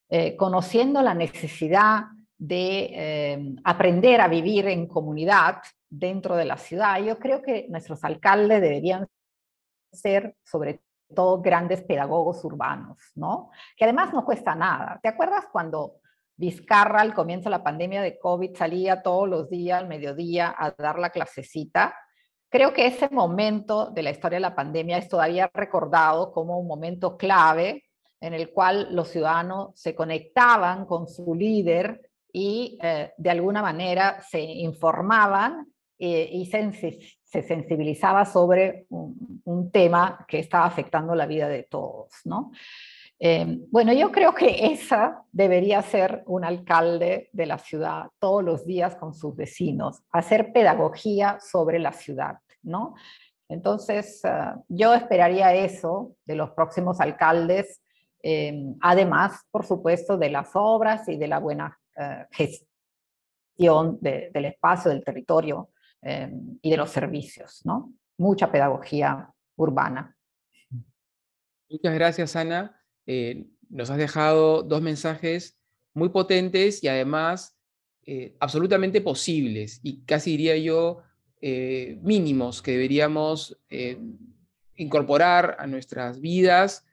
eh, 0.08 0.36
conociendo 0.36 1.02
la 1.02 1.14
necesidad 1.14 2.04
de 2.36 3.54
aprender 3.64 4.20
a 4.22 4.28
vivir 4.28 4.66
en 4.66 4.86
comunidad 4.86 5.58
dentro 5.90 6.36
de 6.36 6.46
la 6.46 6.56
ciudad, 6.56 6.98
yo 7.02 7.18
creo 7.18 7.42
que 7.42 7.66
nuestros 7.68 8.02
alcaldes 8.02 8.62
deberían 8.62 9.06
ser 9.92 10.36
sobre 10.44 10.80
todo 11.14 11.40
grandes 11.40 11.82
pedagogos 11.82 12.44
urbanos, 12.44 12.98
¿no? 13.14 13.50
Que 13.76 13.84
además 13.84 14.12
no 14.12 14.24
cuesta 14.24 14.54
nada. 14.54 14.98
¿Te 15.02 15.08
acuerdas 15.08 15.46
cuando 15.50 15.96
Vizcarra 16.36 17.02
al 17.02 17.12
comienzo 17.12 17.44
de 17.44 17.50
la 17.50 17.64
pandemia 17.64 18.00
de 18.00 18.18
COVID 18.18 18.56
salía 18.56 19.02
todos 19.02 19.28
los 19.28 19.50
días 19.50 19.78
al 19.78 19.88
mediodía 19.88 20.54
a 20.56 20.70
dar 20.70 20.98
la 20.98 21.10
clasecita? 21.10 21.94
Creo 22.50 22.72
que 22.72 22.86
ese 22.86 23.08
momento 23.10 23.90
de 23.90 24.02
la 24.02 24.10
historia 24.10 24.36
de 24.36 24.40
la 24.40 24.56
pandemia 24.56 24.98
es 24.98 25.08
todavía 25.08 25.48
recordado 25.54 26.32
como 26.32 26.58
un 26.58 26.66
momento 26.66 27.16
clave 27.16 27.84
en 28.20 28.34
el 28.34 28.50
cual 28.50 28.88
los 28.90 29.08
ciudadanos 29.08 29.70
se 29.74 29.94
conectaban 29.94 30.84
con 30.84 31.08
su 31.08 31.34
líder 31.34 32.10
y 32.32 32.76
eh, 32.82 33.12
de 33.16 33.30
alguna 33.30 33.62
manera 33.62 34.20
se 34.28 34.40
informaban 34.40 35.72
eh, 35.98 36.28
y 36.32 36.46
se, 36.46 36.98
sensibilizaba 37.42 38.24
sobre 38.24 38.86
un, 38.88 39.70
tema 39.70 40.24
que 40.26 40.40
estaba 40.40 40.64
afectando 40.64 41.14
la 41.14 41.26
vida 41.26 41.48
de 41.48 41.62
todos, 41.62 42.08
¿no? 42.24 42.50
Eh, 43.22 43.58
bueno, 43.70 43.92
yo 43.92 44.10
creo 44.10 44.34
que 44.34 44.72
esa 44.72 45.22
debería 45.30 45.82
ser 45.82 46.22
un 46.24 46.42
alcalde 46.42 47.28
de 47.34 47.44
la 47.44 47.58
ciudad 47.58 48.08
todos 48.18 48.42
los 48.42 48.64
días 48.64 48.96
con 48.96 49.12
sus 49.12 49.36
vecinos, 49.36 50.02
hacer 50.10 50.54
pedagogía 50.54 51.38
sobre 51.38 51.78
la 51.78 51.92
ciudad, 51.92 52.38
¿no? 52.62 52.94
Entonces, 53.46 54.24
ah, 54.24 54.58
yo 54.68 54.94
esperaría 54.94 55.54
eso 55.54 56.16
de 56.24 56.34
los 56.34 56.52
próximos 56.52 56.98
alcaldes, 56.98 57.82
eh, 58.22 58.74
además, 58.80 59.46
por 59.50 59.66
supuesto, 59.66 60.16
de 60.16 60.30
las 60.30 60.52
obras 60.54 61.06
y 61.08 61.16
de 61.16 61.28
la 61.28 61.38
buena 61.38 61.76
gestión 62.30 63.98
del 64.00 64.44
espacio, 64.46 64.90
del 64.90 65.04
territorio 65.04 65.68
y 66.62 66.70
de 66.70 66.76
los 66.78 66.88
servicios, 66.88 67.60
¿no? 67.64 67.92
Mucha 68.16 68.50
pedagogía 68.50 69.28
urbana. 69.56 70.16
Muchas 71.68 71.94
gracias, 71.94 72.36
Ana. 72.36 72.79
Eh, 73.06 73.46
nos 73.68 73.90
has 73.90 73.98
dejado 73.98 74.62
dos 74.62 74.82
mensajes 74.82 75.58
muy 75.94 76.10
potentes 76.10 76.82
y 76.82 76.88
además 76.88 77.56
eh, 78.04 78.36
absolutamente 78.40 79.00
posibles 79.00 79.80
y 79.82 80.02
casi 80.04 80.32
diría 80.32 80.56
yo 80.56 81.02
eh, 81.40 81.98
mínimos 82.02 82.62
que 82.62 82.72
deberíamos 82.72 83.58
incorporar 84.76 85.56
a 85.58 85.66
nuestras 85.66 86.20
vidas 86.20 86.84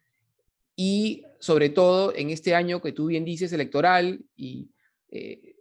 y 0.75 1.23
sobre 1.39 1.69
todo 1.69 2.15
en 2.15 2.29
este 2.29 2.55
año 2.55 2.81
que 2.81 2.91
tú 2.91 3.07
bien 3.07 3.25
dices 3.25 3.51
electoral 3.53 4.23
y 4.35 4.69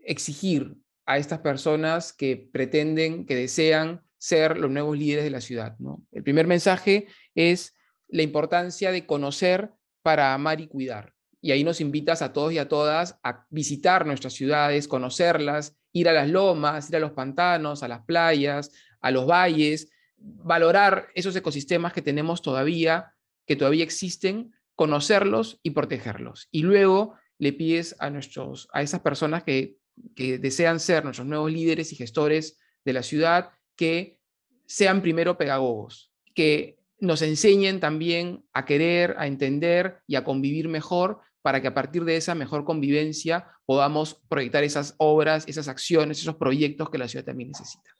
exigir 0.05 0.76
a 1.07 1.18
estas 1.18 1.38
personas 1.38 2.12
que 2.12 2.36
pretenden, 2.36 3.26
que 3.26 3.36
desean 3.36 4.03
ser 4.18 4.59
los 4.59 4.70
nuevos 4.70 4.99
líderes 4.99 5.24
de 5.24 5.30
la 5.30 5.40
ciudad. 5.40 5.76
El 6.12 6.22
primer 6.22 6.47
mensaje 6.47 7.07
es 7.34 7.74
la 8.09 8.22
importancia 8.22 8.90
de 8.90 9.07
conocer 9.07 9.70
para 10.07 10.34
amar 10.34 10.61
y 10.61 10.68
cuidar. 10.68 11.12
Y 11.40 11.50
ahí 11.50 11.64
nos 11.64 11.80
invitas 11.80 12.22
a 12.22 12.32
todos 12.32 12.52
y 12.52 12.59
a 12.59 12.68
todas 12.68 13.18
a 13.24 13.44
visitar 13.50 14.07
nuestras 14.07 14.34
ciudades, 14.34 14.86
conocerlas, 14.86 15.76
ir 15.92 16.09
a 16.09 16.12
las 16.12 16.28
lomas, 16.28 16.88
ir 16.90 16.94
a 16.94 17.00
los 17.00 17.11
pantanos, 17.11 17.82
a 17.82 17.88
las 17.88 18.04
playas, 18.04 18.70
a 19.00 19.11
los 19.11 19.26
valles, 19.26 19.90
valorar 20.16 21.09
esos 21.16 21.34
ecosistemas 21.34 21.92
que 21.92 22.02
tenemos 22.02 22.40
todavía, 22.40 23.14
que 23.46 23.57
todavía 23.57 23.82
existen, 23.82 24.54
conocerlos 24.76 25.59
y 25.64 25.70
protegerlos. 25.70 26.46
Y 26.52 26.62
luego 26.62 27.14
le 27.38 27.52
pides 27.52 27.96
a, 27.98 28.09
nuestros, 28.09 28.68
a 28.72 28.82
esas 28.82 29.00
personas 29.00 29.42
que 29.42 29.76
que 30.14 30.38
desean 30.38 30.80
ser 30.80 31.04
nuestros 31.04 31.26
nuevos 31.26 31.50
líderes 31.50 31.92
y 31.92 31.96
gestores 31.96 32.59
de 32.84 32.92
la 32.92 33.02
ciudad, 33.02 33.50
que 33.76 34.20
sean 34.66 35.02
primero 35.02 35.36
pedagogos, 35.36 36.12
que 36.34 36.78
nos 36.99 37.22
enseñen 37.22 37.80
también 37.80 38.44
a 38.53 38.64
querer, 38.64 39.14
a 39.18 39.26
entender 39.26 39.99
y 40.07 40.16
a 40.16 40.24
convivir 40.24 40.68
mejor 40.68 41.20
para 41.42 41.61
que 41.61 41.68
a 41.68 41.74
partir 41.74 42.05
de 42.05 42.16
esa 42.16 42.34
mejor 42.34 42.64
convivencia 42.64 43.49
podamos 43.66 44.14
proyectar 44.28 44.64
esas 44.64 44.94
obras, 44.99 45.44
esas 45.47 45.68
acciones, 45.68 46.20
esos 46.20 46.36
proyectos 46.36 46.90
que 46.90 46.99
la 46.99 47.09
ciudad 47.09 47.24
también 47.24 47.51
necesita. 47.51 47.90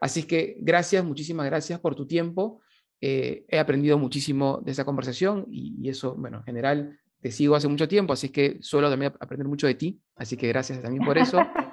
Así 0.00 0.24
que 0.24 0.56
gracias, 0.60 1.04
muchísimas 1.04 1.46
gracias 1.46 1.80
por 1.80 1.94
tu 1.94 2.06
tiempo. 2.06 2.60
Eh, 3.00 3.44
he 3.48 3.58
aprendido 3.58 3.98
muchísimo 3.98 4.60
de 4.64 4.72
esa 4.72 4.84
conversación 4.84 5.46
y, 5.50 5.76
y, 5.80 5.88
eso, 5.88 6.14
bueno, 6.14 6.38
en 6.38 6.44
general 6.44 6.98
te 7.20 7.30
sigo 7.30 7.54
hace 7.54 7.68
mucho 7.68 7.88
tiempo, 7.88 8.12
así 8.12 8.28
que 8.28 8.58
suelo 8.60 8.90
también 8.90 9.12
aprender 9.20 9.46
mucho 9.46 9.66
de 9.66 9.74
ti, 9.74 10.00
así 10.16 10.36
que 10.36 10.48
gracias 10.48 10.82
también 10.82 11.04
por 11.04 11.18
eso. 11.18 11.38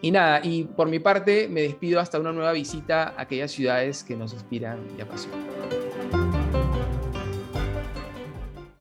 Y 0.00 0.12
nada, 0.12 0.40
y 0.44 0.64
por 0.64 0.88
mi 0.88 1.00
parte 1.00 1.48
me 1.48 1.62
despido 1.62 1.98
hasta 1.98 2.20
una 2.20 2.32
nueva 2.32 2.52
visita 2.52 3.14
a 3.16 3.22
aquellas 3.22 3.50
ciudades 3.50 4.04
que 4.04 4.16
nos 4.16 4.32
inspiran 4.32 4.86
y 4.96 5.00
apasionan. 5.00 5.67